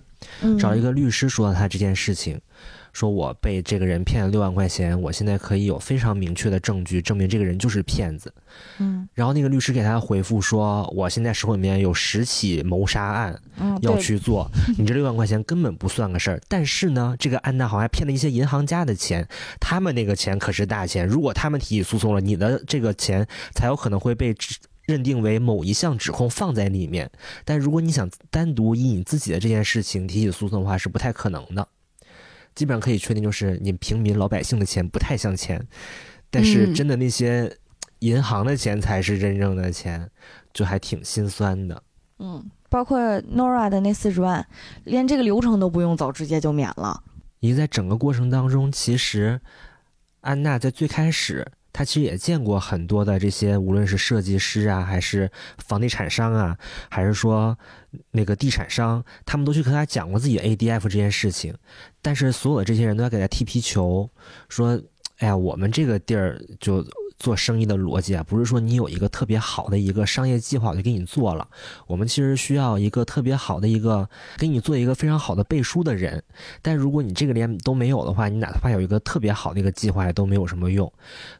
[0.58, 2.40] 找一个律师说了他这件事情。
[2.98, 8.32] 说我被这个人骗了六万块钱，我现在可以有非常明确的证据证明这个人就是骗子。
[8.78, 16.40] 嗯然后那个律师给他回复说，我现在手里面有十起谋杀案嗯，要去做， 你这六万块钱根本不算个事儿。
[16.48, 19.28] 但是呢，这个安娜好像还骗了一些银行家的钱，
[19.60, 23.24] 他们那个钱可是大钱，如果他们提起诉讼了，你的这个钱
[23.54, 24.34] 才有可能会被
[24.86, 27.08] 认定为某一项指控放在里面。
[27.44, 31.68] 但如果你想单独以你自己的这件事情提起诉讼的话，是不太可能的。
[32.58, 35.64] 基本上可以确定，就是你平民老百姓的钱不太像钱，
[36.28, 37.56] 但是嗯真的那些
[38.00, 40.10] 银行的钱才是真正的钱，
[40.52, 41.80] 就还挺心酸的。
[42.18, 44.44] 嗯，包括 Nora 的那四十万，
[44.82, 47.00] 连这个流程都不用走，直接就免了。
[47.38, 49.40] 因为在整个过程当中，其实
[50.22, 51.46] 安娜在最开始，
[51.78, 56.58] 他其实也见过很多的这些，无论是设计师啊，还是房地产商啊，
[56.90, 57.56] 还是说
[58.10, 61.54] 那个地产商，他们都去跟他讲过自己的 ADF 这件事情，
[62.02, 64.10] 但是所有的这些人都在给他踢皮球，
[64.48, 64.76] 说，
[65.18, 66.84] 哎呀，我们这个地儿就。
[67.18, 71.46] 做生意的逻辑啊，不是说你有一个特别好的一个商业计划我就给你做了，
[71.86, 76.22] 我们其实需要一个特别好的一个给你做一个非常好的背书的人，
[76.62, 80.90] 但如果你这个连都没有的话，你哪怕有一个特别好的一个计划都没有什么用。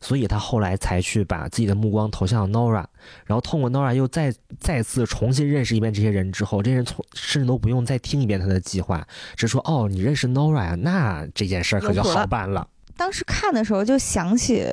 [0.00, 2.84] 所以他后来才去把自己的目光投向了 Nora，
[3.24, 9.06] 然后通过 Nora 又再再次重新认识一遍这些人之后，这些人从甚至都不用再听一遍他的计划，
[9.36, 12.66] 只说哦，你认识 Nora 呀，那这件事儿可就好办了。
[12.98, 14.66] 当时看的时候就想起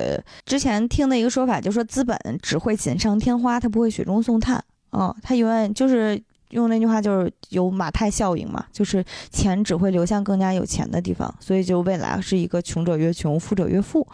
[0.44, 4.62] 之前听的一个说法，就说资本只会锦上添花，它不会雪中送炭。
[4.90, 6.20] 嗯，它永远就是
[6.50, 14.06] 用那句话，就是有马太效应嘛，就是钱只会流向更加有钱的地方，所以就未来是一个穷者越穷，富者越富。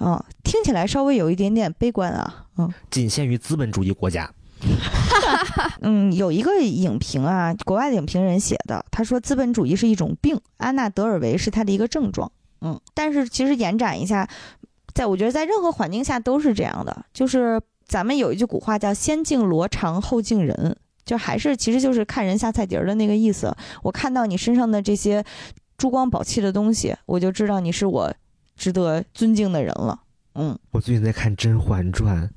[0.00, 2.46] 嗯，听起来稍微有一点点悲观啊。
[2.56, 4.30] 嗯仅限于资本主义国家。
[5.80, 12.30] 嗯，有一个影评啊，国外的影评人写的，他说资本主义是一种病，安娜德尔维是他的一个症状。
[12.62, 14.28] 嗯，但是其实延展一下，
[14.94, 23.54] 在我觉得在任何环境下都是这样的，就是咱们有一句古话叫“先敬罗裳后敬人”，就还是其实就是看人下菜碟儿的那个意思。
[23.82, 25.24] 我看到你身上的这些
[25.76, 28.12] 珠光宝气的东西，我就知道你是我
[28.56, 29.98] 值得尊敬的人了。
[30.34, 32.28] 嗯，我最近在看《甄嬛传》，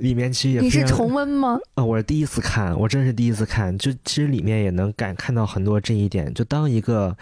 [0.00, 1.58] 里面其实也你是重温吗？
[1.74, 3.76] 啊、我是第一次看，我真是第一次看。
[3.76, 6.32] 就其实里面也能感看到很多这一点。
[6.32, 7.14] 就当一个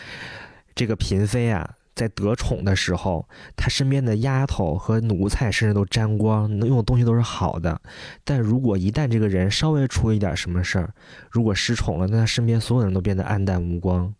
[0.76, 7.80] 这个嫔妃啊，在得宠的时候，他身边的丫头和奴才甚至都沾光，能用的东西都是好的。
[8.24, 10.92] 但如果一旦这个人稍微出一点什么事儿，
[11.30, 14.12] 如果失宠了，那他身边所有人都变得黯淡无光，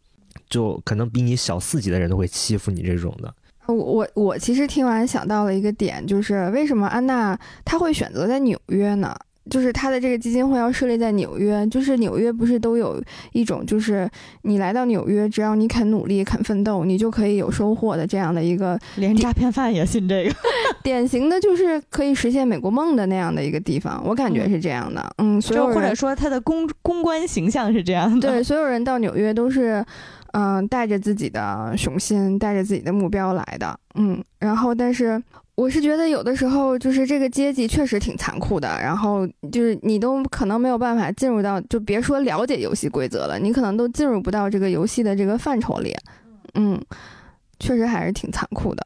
[0.49, 3.35] 就可能比你小四级的人都会欺负你这种的。
[3.66, 9.16] 我我我其实听完想到了一个点，就是为什么安娜她会选择在纽约呢？
[9.51, 14.09] 就是他的这个基金会要设立在纽约，就是纽约不是都有一种，就是
[14.42, 20.34] 你来到纽约，只要你肯努力、肯奋斗，你就可以有收获的这样的一个连诈骗犯也信这个。
[20.82, 24.03] 典型的，就是可以实现美国梦的那样的一个地方。
[24.05, 28.28] 我感觉是这样的，嗯，所有就或者说他的公公关形象是这样的。
[28.28, 29.84] 对，所有人到纽约都是，
[30.32, 35.22] 嗯、带着自己的雄心，带着自己的目标来的，嗯，然后但是
[35.57, 45.94] 我是觉得有的时候就是这个阶级确实挺残酷的，然后就是你都可能没有办法进入到，就别说了解游戏规则了，你可能都进入不到这个游戏的这个范畴里，
[46.55, 46.80] 嗯，
[47.61, 48.84] 确实还是挺残酷的。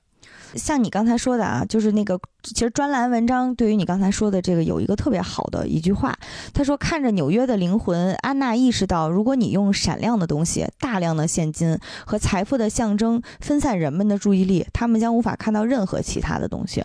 [0.55, 6.17] 像你刚才说的啊，就是那个，其实专栏文章对于你刚才说的这个有一个特别好的一句话，
[6.53, 16.85] 他说：“看着纽约的灵魂，安娜意识到，如果你用闪亮的东西、大量的现金和财富的象征分散人们的注意力，他们将无法看到任何其他的东西。”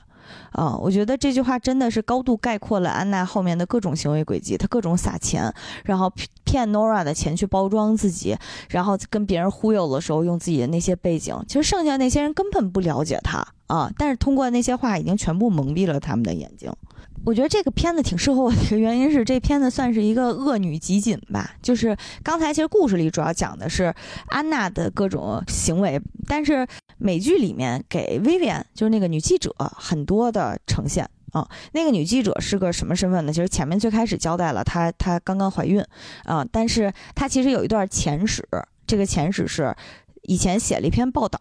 [0.51, 5.51] 啊、我觉得这句话真的是高度概括了安娜后面的各种行为轨迹，她各种撒钱，
[5.85, 8.37] 然后骗骗 Nora 的钱去包装自己，
[8.69, 16.71] 然后跟别人忽悠的时候用自己的那些背景，其实剩下那些人根本不了解她啊，但是通过那些话已经全部蒙蔽了他们的眼睛。
[17.25, 21.55] 我觉得这个片子挺适合我的一个原因是，这片子算是一个恶女集锦吧。
[21.61, 23.93] 就是刚才其实故事里主要讲的是
[24.27, 26.67] 安娜的各种行为，但是
[26.97, 31.47] 美剧里面给 Vivian 就是那个女记者很多的呈现啊。
[31.71, 33.31] 那个女记者是个什么身份呢？
[33.31, 35.81] 其实前面最开始交代了她她刚刚怀孕
[36.25, 38.45] 啊，但是她其实有一段前史，
[38.85, 39.73] 这个前史是
[40.23, 41.39] 以前写了一篇报道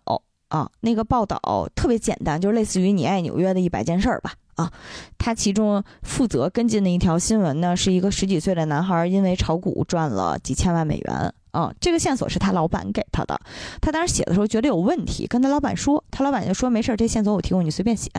[0.53, 1.41] 啊，那个报道
[1.75, 4.35] 特别简单，就是类似于《你爱纽约》的一百件事儿吧。
[4.57, 4.71] 啊，
[5.17, 11.33] 他其中负责跟进的一条新闻呢，是一个十几岁的男孩因为炒股赚了几千万美元。
[11.53, 13.41] 啊，这个线索是他老板给他的。
[13.81, 18.11] 他当时写的时候觉得有问题，跟他老板说，他老板就说没事儿，这线索我提供，你随便写。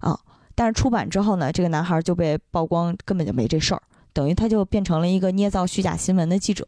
[0.00, 0.18] 啊，
[0.54, 3.82] 但是出版之后呢，这个男孩就被曝光根本就没这事儿。
[4.18, 6.66] 等于他就变成了一个捏造虚假新闻的记者，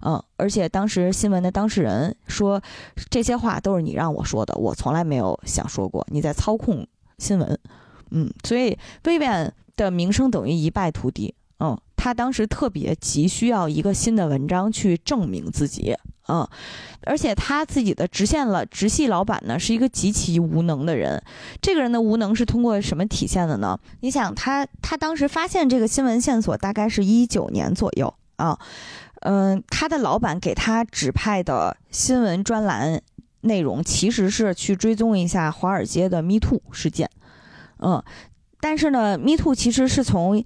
[0.00, 2.58] 嗯，而且当时新闻的当事人说
[3.10, 6.86] 这些话都是你让我说的，我从来没有想说过，你在操控
[7.18, 7.58] 新闻，
[8.12, 15.94] 嗯，所以薇薇安的名声等于一败涂地，嗯，他当时特别急需要一个新的文章去证明自己，
[16.28, 16.46] 嗯，
[17.02, 21.22] 而且他自己的直线了直系老板呢是一个极其无能的人，
[21.60, 23.78] 这个人的无能是通过什么体现的呢？
[24.00, 28.58] 你想他他当时发现这个新闻线索大概是一九年左右啊，
[29.20, 33.00] 嗯，他的老板给他指派的新闻专栏
[33.42, 37.08] 内容其实是去追踪一下华尔街的 Me Too 事件，
[37.78, 38.02] 嗯，
[38.58, 40.44] 但是呢，Me Too 其实是从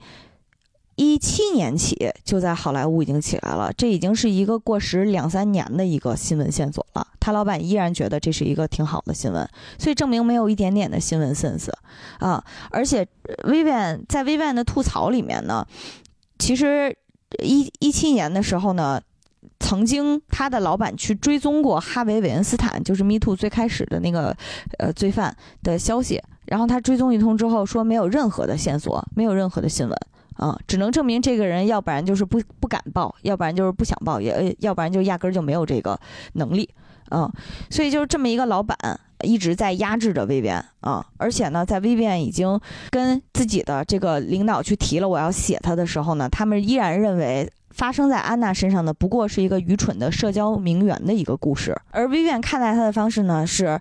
[1.01, 7.07] 一七年起就在好莱坞已经起来了，这已经是一个过时两三年的一个新闻线索了。
[7.19, 9.49] 他老板依然觉得这是一个挺好的新闻，
[9.79, 11.71] 所以证明没有一点点的新闻 sense
[12.19, 12.45] 啊！
[12.71, 13.07] 而且
[13.45, 15.67] 薇薇安在薇薇安的吐槽里面呢，
[16.39, 16.95] 其实
[17.43, 19.01] 一一七年的时候呢。
[19.59, 24.37] 曾经，他的老板去追踪过哈维·韦恩斯坦，就是 Me Too 最开始的那个
[24.79, 26.21] 呃罪犯的消息。
[26.47, 29.99] 然后他追踪一通之后，说没有任何的线索，没有任何的新闻
[30.41, 36.01] 啊，只能证明这个人要不然就是不不敢报，要不然就是不想报，也要不然就压根儿就没有这个
[36.33, 36.67] 能力
[37.11, 37.31] 啊。
[37.69, 38.75] 所以就是这么一个老板
[39.23, 42.59] 一直在压制着薇薇安啊，而且呢，在薇薇安已经
[42.91, 47.53] 跟自己的这个领导去提了我要写他的时候呢，他们依然认为。
[47.73, 53.81] 发生在安娜身上的不过是一个愚蠢的社交名媛的一个故事，而薇薇安看待她的方式呢是，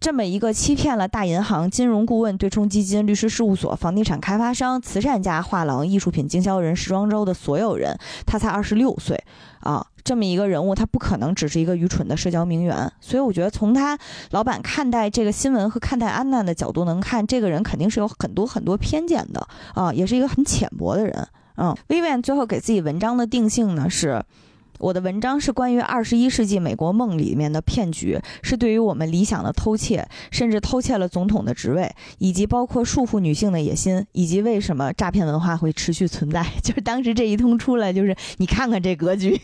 [0.00, 7.94] 这么一个欺骗了大银行、金融顾问、对冲基金、律师事务所、房地产开发商、慈善家、画廊、艺术品经销人、时装周的所有人，
[8.24, 9.22] 他才二十六岁
[9.60, 12.90] 啊，这么一个人物，他不可能只是一个愚蠢的社交名媛。
[12.98, 13.98] 所以我觉得从他
[14.30, 21.28] 老板看待这个新闻和看待安娜的角度，能看这个人肯定是有很多很多偏见的啊，也是一个很浅薄的人。
[21.58, 24.24] 嗯，Vivian 最后给自己文章的定性呢是，
[24.80, 36.44] 我的文章是关于二十一世纪美国梦里面的骗局，是对于我们理想的偷窃，甚至偷窃了总统的职位，以及包括束缚女性的野心，以及为什么诈骗文化会持续存在。
[36.64, 39.38] 就是当时这一通出来，就是你看看这格局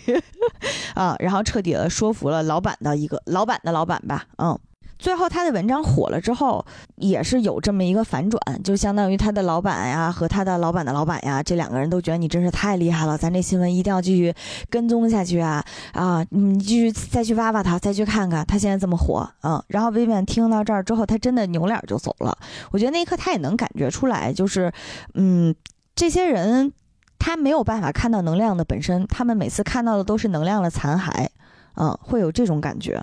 [0.94, 4.58] 啊，然后彻底的说服了老板的一个老板的老板吧，嗯。
[4.98, 6.64] 最后，他的文章火了之后，
[6.96, 14.34] 也是有这么一个反转，就相当于他的老板呀和他的老板的老板呀，这两个人都觉得你真是太厉害了，咱这新闻一定要继续
[14.70, 15.62] 跟踪下去啊
[15.92, 16.24] 啊！
[16.30, 19.62] 你继续再去挖挖他，再去看看他现在这么火，嗯。
[19.68, 22.36] 然后薇薇安听到这儿之后，他真的扭脸就走了。
[22.70, 24.72] 我觉得那一刻他也能感觉出来，就是
[25.14, 25.54] 嗯，
[25.94, 26.72] 这些人
[27.18, 31.26] 他没有办法看到能量的本身，他们每次看到的都是能量的残骸，
[31.74, 33.02] 嗯，会有这种感觉。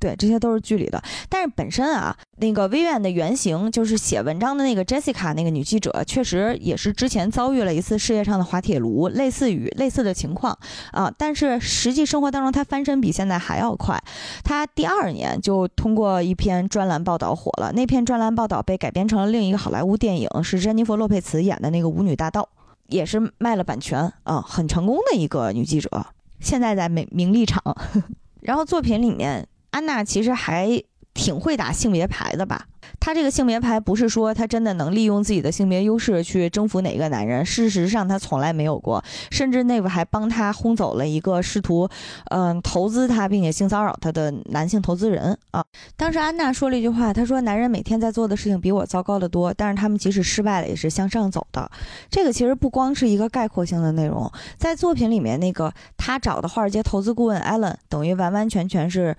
[0.00, 10.56] 对，这些都是剧里的，但是本身啊，那个微院的原型就是写文章的那个 Jessica 那个女记者，确实也是之前遭遇了一次事业上的滑铁卢，类似于类似的情况
[10.92, 11.12] 啊。
[11.18, 14.00] 但是实际生活当中，她翻身比现在还要快。
[14.44, 22.42] 她第二年就通过一篇专栏报道火了，那篇专栏报道被改编成了另一个好莱坞电影，是珍妮弗·洛佩茨演的那个《舞女大盗》，
[22.86, 25.90] 也是卖了版权啊，很成功的一个女记者，
[26.38, 27.60] 现在在名名利场。
[28.42, 29.44] 然后作品里面。
[29.70, 30.82] 安娜其实还
[31.14, 32.66] 挺会打性别牌的吧？
[33.00, 39.02] 她这个性别牌不是说她真的能利用自己的性别优势去征服哪个男人，事实上她从来没有过。
[39.30, 41.88] 甚至内部还帮她轰走了一个试图，
[42.30, 45.62] 嗯，投资她并且性骚扰她的男性投资人啊。
[45.96, 51.70] 当时安娜说了一句话，她说：“男人每天在做的事情比我糟糕的多，但是他们即使失败了也是向上走的。”
[52.08, 59.16] 这个其实不光是一个概括性的内容，在作品里面那个她找的华尔街投资顾问 Allen，等于完完全全是。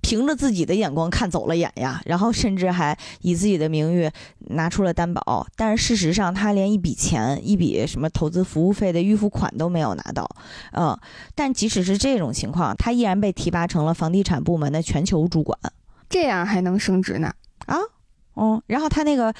[0.00, 4.10] 凭着自己的眼光看走了眼呀，然后甚至还以自己的名誉
[4.50, 10.28] 拿出了担保，但是事实上他连一笔钱、一笔什么投资服务费的预付款都没有拿到，
[10.72, 10.96] 嗯，
[11.34, 15.58] 但即使是这种情况，他依然被提拔成了房地产部门的全球主管，
[16.08, 17.32] 这样还能升职呢？
[17.66, 17.76] 啊，
[18.36, 19.34] 嗯，然后他那个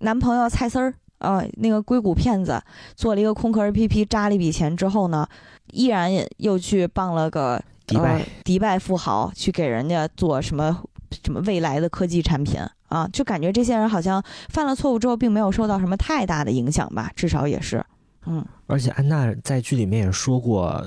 [0.00, 2.62] 男朋友蔡丝儿，呃，那个硅谷骗子，
[2.94, 5.26] 做了一个空壳 APP，扎了一笔钱之后呢，
[5.72, 7.60] 依然又去傍了个。
[7.86, 10.82] 迪拜，迪拜富豪去给人家做什么
[11.24, 13.08] 什么未来的科技产品啊？
[13.12, 17.10] 就感觉这些人好像犯了错误之后，并没有受到什么太大的影响吧？
[17.14, 17.84] 至少也是，
[18.26, 18.44] 嗯。
[18.66, 20.82] 而且安娜在剧里面也说过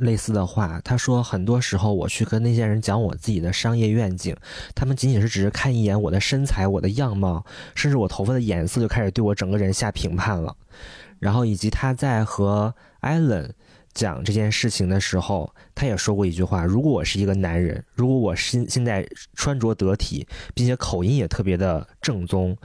[0.00, 4.36] 类似的话，她说很多时候我去跟那些人讲我自己的商业愿景，
[4.74, 7.44] 他们仅仅是只是看一眼我的身材、我的样貌，
[7.74, 10.54] 甚至我头发的颜色，就开始对我整个人下评判了。
[11.18, 13.54] 然后以及他在和艾伦。
[13.94, 22.56] 讲这件事情的时候，他也说过一句话：如果我是一个男人，如果我现现在穿着得体，并且口音也特别的正宗，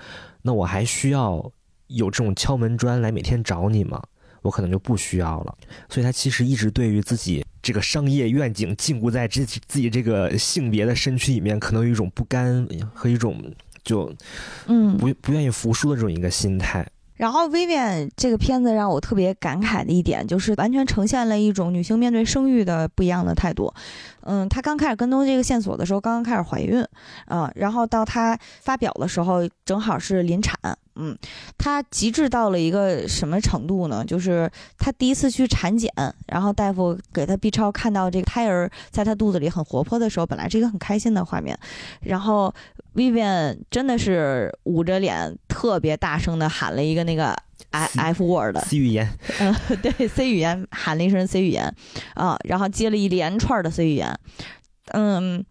[0.42, 1.52] 那我还需要
[1.88, 4.02] 有这种敲门砖来每天找你吗？
[4.44, 5.58] 我可能就不需要了。
[5.90, 13.44] 所以他其实一直对于自己这个商业愿景禁锢在自己自己这个性别的身躯里面，可能有一种不甘和一种
[13.84, 14.14] 就
[14.68, 16.88] 嗯，不不愿意服输的这种一个心态。
[17.18, 23.74] 然后《Vivian》这个片子让我特别感慨的一点，就是完全呈现了一种女性面对生育的不一样的态度。
[24.22, 26.86] 嗯，她刚开始跟踪这个线索的时候，刚刚开始怀孕，
[27.28, 30.56] 嗯，然后到她发表的时候，正好是临产。
[31.00, 31.18] 嗯，
[31.58, 34.04] 他极致到了一个什么程度呢？
[34.04, 35.92] 就是他第一次去产检，
[36.28, 41.58] 然后大夫给他 B 超，看到这个胎儿在他肚子里很活泼的时候，本来是一个很开心的画面，
[42.02, 42.54] 然后
[42.96, 47.36] Vivian 真的是捂着脸，特别大声的喊了一个那个
[47.72, 49.08] F F word，C 语言，
[49.40, 51.74] 嗯，对 C 语言喊了一声 C 语言，
[52.16, 54.18] 啊，然后接了一连串的 C 语言，
[54.94, 55.44] 嗯，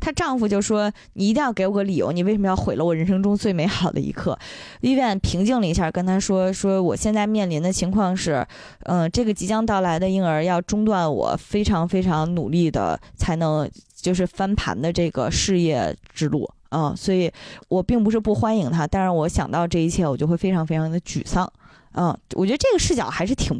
[0.00, 4.38] 她丈夫就说：“你一定要给我个理由，你为什么要毁了我人生中最美好的一刻
[4.80, 8.46] 伊万平静了一下，跟他说：“说我现在面临的情况是，
[8.84, 17.32] 嗯，这个即将到来的婴儿要中断我非常非常努力的才能就是翻盘的这个事业之路。”嗯，所以
[17.68, 21.50] 我并不是不欢迎他，但是我想到这一切，我就会非常非常的沮丧。
[21.94, 23.56] 嗯，我觉得这个视角还是挺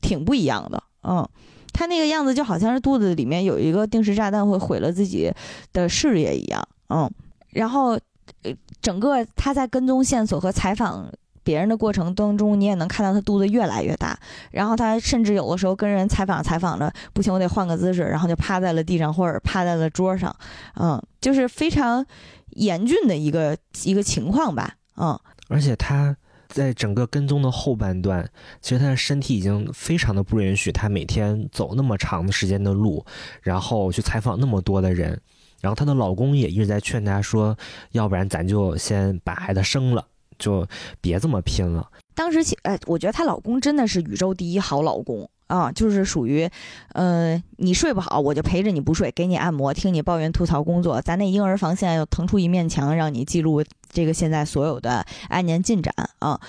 [0.00, 0.82] 挺不一样的。
[1.02, 1.28] 嗯，
[1.72, 5.32] 他那个样子就好像是肚子里面有一个定时炸弹会毁了自己
[5.72, 6.62] 的事业一样。
[6.88, 7.10] 嗯，
[7.50, 7.92] 然后
[8.42, 11.10] 呃整个他在跟踪线索和采访
[11.42, 14.16] 别人的过程当中，你也能看到他肚子越来越大。
[14.50, 20.34] 然后他甚至有的时候跟人采访采访着，不行，我得换个姿势，然后就趴在了地上或者趴在了桌上。
[20.78, 22.04] 嗯，就是非常
[22.50, 24.74] 严峻的一个一个情况吧。
[24.96, 25.18] 嗯
[25.48, 26.16] 而且他
[26.52, 28.30] 在整个跟踪的后半段，
[28.60, 33.04] 其实她的身体已经非常的不允许她每天走那么长的时间的路，
[33.40, 35.18] 然后去采访那么多的人。
[35.60, 37.56] 然后她的老公也一直在劝她说，
[37.92, 40.06] 要不然咱就先把孩子生了，
[40.38, 40.66] 就
[41.00, 41.90] 别这么拼了。
[42.14, 46.48] 当时起，哎，我觉得她老公真的是宇宙第一好老公啊，就是属于，
[46.94, 50.98] 呃，你睡不好，我就陪着你不睡，给你按摩，听你抱怨吐槽工作。
[51.02, 56.40] 咱那婴儿房现在又腾出一面墙，让你记录这个现在所有的按年进展啊，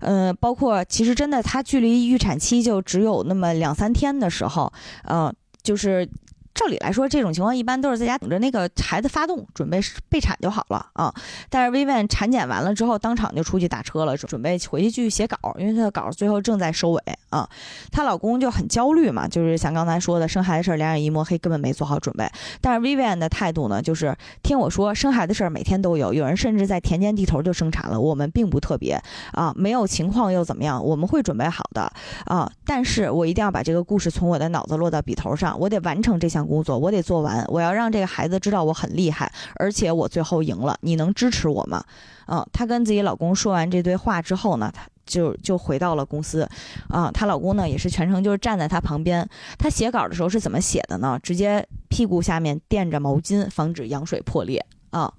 [0.00, 4.70] 呃，包括其实真的，它距离预产期就只有那么两三天的时候，
[5.04, 6.06] 嗯、就是。
[6.52, 11.12] 照理来说，这种情况一般都是在家等着那个孩子发动，准备备产就好了啊。
[11.48, 17.48] 但是 Vivian 产检完了之后，当场就出去打车了，准备回去继续写稿，因为她的稿最后正在收尾啊。
[17.90, 22.28] 她老公就很焦虑嘛，就是像刚才说的，生孩子事儿两眼一抹黑，根本没做好准备。
[22.60, 29.00] 但是 Vivian 的态度呢，就是听我说，生孩子事儿每天都有，有人甚至在田间地头就生产了，我们并不特别
[29.32, 30.84] 啊，没有情况又怎么样？
[30.84, 31.90] 我们会准备好的
[32.26, 32.50] 啊。
[32.66, 41.84] 但是我一定要把这个故事从我的脑子落到笔头上，我得完成这项工作，我得做完，我要让这个孩子知道我很厉害，而且我最后赢了，你能支持我吗？
[42.26, 46.48] 嗯，她跟自己老公说完这堆话之后呢，她就就回到了公司，
[46.88, 49.28] 啊，她老公呢也是全程就是站在她旁边。
[49.58, 51.18] 她写稿的时候是怎么写的呢？
[51.22, 55.12] 直接屁股下面垫着毛巾，防止羊水破裂啊。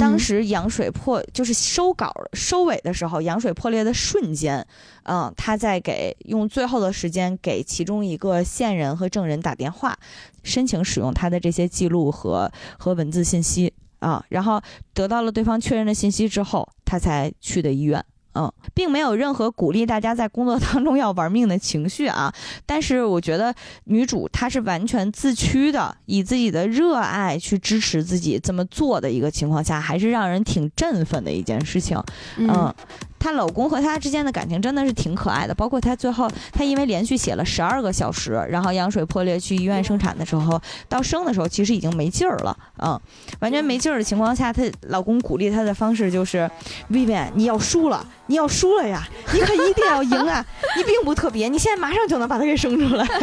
[0.00, 4.66] 当时羊水破就是收稿收尾的时候，羊水破裂的瞬间，
[5.04, 9.96] 嗯，他在给用最后的时间给其中一个线人和证人打电话，
[10.42, 14.60] 申请使用他的这些记录和和文字信息啊，然后
[14.92, 18.04] 得到了对方确认的信息之后，他才去的医院。
[18.34, 22.32] 嗯，并没有任何鼓励大家在工作当中要玩命的情绪啊，
[22.64, 23.54] 但是我觉得
[23.84, 32.00] 女主她是完全自驱的，以自己的热爱去支持自己这么做的一个情况下，还是让人挺振奋的一件事情。
[32.36, 32.72] 嗯，
[33.20, 42.98] 她老公和她之间的感情真的是挺可爱的，包括她最后她因为连续写了十二个小时，然后羊水破裂去医院生产的时候，到生的时候其实已经没劲儿了，嗯，
[43.40, 46.50] 完全没劲儿的情况下，她老公鼓励她的方式就是
[46.90, 50.44] ，Vivian 你要输了，你要输了呀， 你可一定要赢啊，
[50.76, 53.06] 你并不特别，你现在马上就能把他给生出来，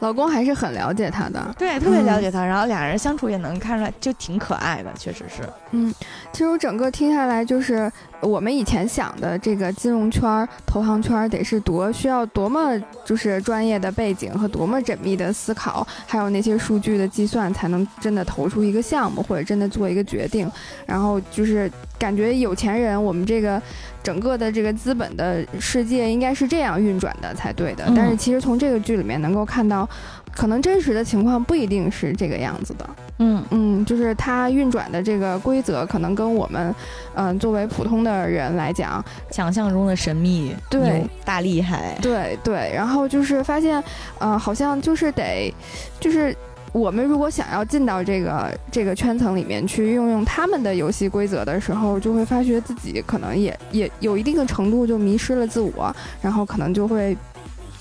[0.00, 1.54] 老公还是很了解她的。
[1.58, 5.42] 对，特别了解他，然后俩人相处也能看出来就挺可爱的，确实是，
[5.72, 5.92] 嗯，
[6.32, 7.90] 其实我整个听下来，就是
[8.20, 20.50] 我们以前想的这个金融圈儿、投行圈儿得是多需要多么就是专业的背景和多么缜密的思考，还有那些数据的计算，才能真的投出一个项目或者真的做一个决定。
[20.86, 23.60] 然后就是感觉有钱人，我们这个
[24.02, 27.84] 整个的这个资本的世界应该是这样运转的才对的。
[27.86, 29.88] 嗯但是其实从这个剧里面能够看到，
[30.34, 32.88] 可能真实的情况不一定是这个样子的。
[33.18, 33.42] 嗯。
[33.50, 36.74] 嗯，就是它运转的这个规则，可能跟我们，
[37.14, 43.82] 嗯、作为普通的人来讲，想象中的神秘，对大厉害，对对，然后就是发现，
[44.18, 45.54] 呃，好像就是得，
[46.00, 46.34] 就是
[46.72, 57.16] 我们如果想要进到这个这个圈层里面去运用他们的游戏规则的时候，就会发觉自己可能也也有一定的程度就迷失了自我，然后可能就会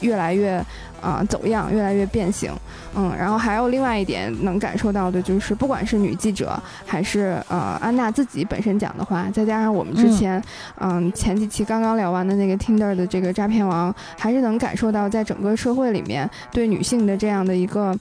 [0.02, 0.64] 越来越
[1.02, 2.52] 啊、走样，越来越变形。
[2.96, 10.42] 嗯，然后还有另外一点能感受到的就是，不管是女记者还是呃安娜自己本身讲的话，再加上我们之前
[10.80, 17.96] 嗯前几期刚刚聊完的那个 Tinder 的这个诈骗王，还是能感受到在整个社会里面对女性的这样的一个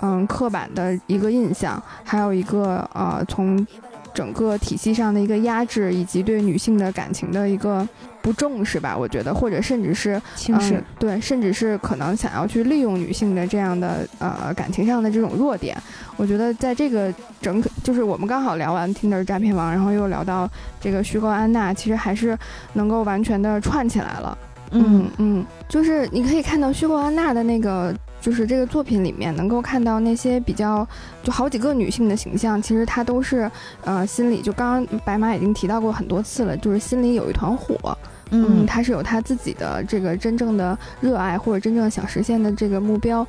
[0.00, 3.66] 嗯刻板的一个印象，还有一个呃从
[4.14, 7.86] 整个体系上的一个压制，以及对女性的感情的一个
[8.20, 15.76] 不重视吧，我觉得，或者甚至是轻视嗯，对，甚至是可能想要去利用女性的这样的呃感情上的这种弱点。
[16.16, 22.36] 我觉得在这个整个，就是我们刚好聊完 Tinder 诈骗王，然后又聊到这个虚构安娜，其实还是
[22.72, 24.36] 能够完全的串起来了。
[24.70, 30.86] 嗯嗯，就是你可以看到虚构安娜的那个，就是这个作品里面能够看到那些比较
[31.22, 33.50] 就好几个女性的形象，其实她都是
[33.84, 37.96] 呃心里就刚刚白马已经提到过很多次了，就是心里有一团火，
[38.30, 43.26] 嗯，她是有她自己的这个真正的热爱或者真正想实现的这个目标。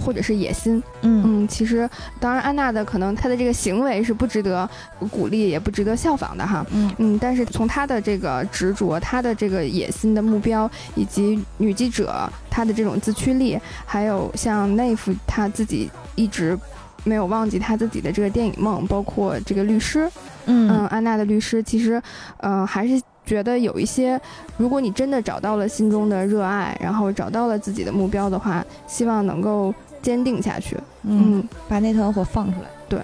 [0.00, 1.22] 或者是野心，嗯。
[1.24, 4.68] 嗯，其实当然安娜的可能她的这个行为是不值得
[5.10, 6.90] 鼓励，也不值得效仿的哈，嗯。
[6.98, 16.58] 嗯，但是从她的这个执着，她的这个野心的目标，以及女记者她的这种自驱力，还有像内夫她自己一直
[17.04, 20.10] 没有忘记她自己的这个电影梦，包括这个律师，
[20.46, 22.00] 嗯，嗯安娜的律师，其实，
[22.38, 24.20] 嗯、还是觉得有一些，
[24.56, 29.72] 如果你真的找到了心中的热爱，然后找到了自己的目标的话，希望能够
[30.02, 30.76] 坚定下去。
[31.02, 32.68] 嗯，嗯，把那团火放出来。
[32.88, 32.98] 对。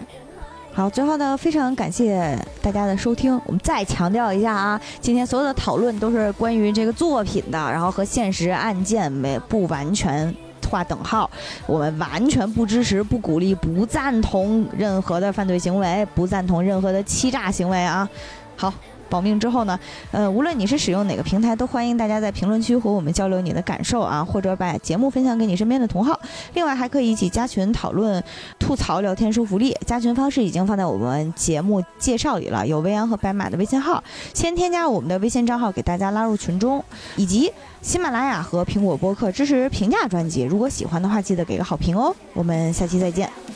[0.73, 3.35] 好，最后呢，非常感谢大家的收听。
[3.47, 10.35] 我们再强调一下啊，今天所有的讨论都是关于这个作品的，然后和现实案件没不完全
[10.69, 11.31] 划等号。
[11.67, 18.07] 我们完全不支持、不鼓励、不赞同任何的犯罪行为，不赞同任何的欺诈行为啊。
[18.55, 18.71] 好。
[19.09, 19.79] 保命之后呢，
[20.13, 26.21] 呃，无论你是使用哪个平台，都欢迎大家在评论区和我们交流你的感受啊，或者把节目分享给你身边的同好。
[26.55, 28.23] 另外，还可以一起加群讨论
[28.59, 29.77] 吐槽、聊天、收福利。
[29.87, 34.03] 加群方式已经放在我们节目介绍里了，有薇安和白马的微信号，
[34.35, 36.85] 先添加我们的微信账号，给大家拉入群中，
[37.17, 37.53] 以及
[37.83, 40.43] 喜马拉雅和苹果播客支持评价专辑。
[40.43, 42.15] 如果喜欢的话，记得给个好评哦。
[42.35, 43.56] 我们下期再见。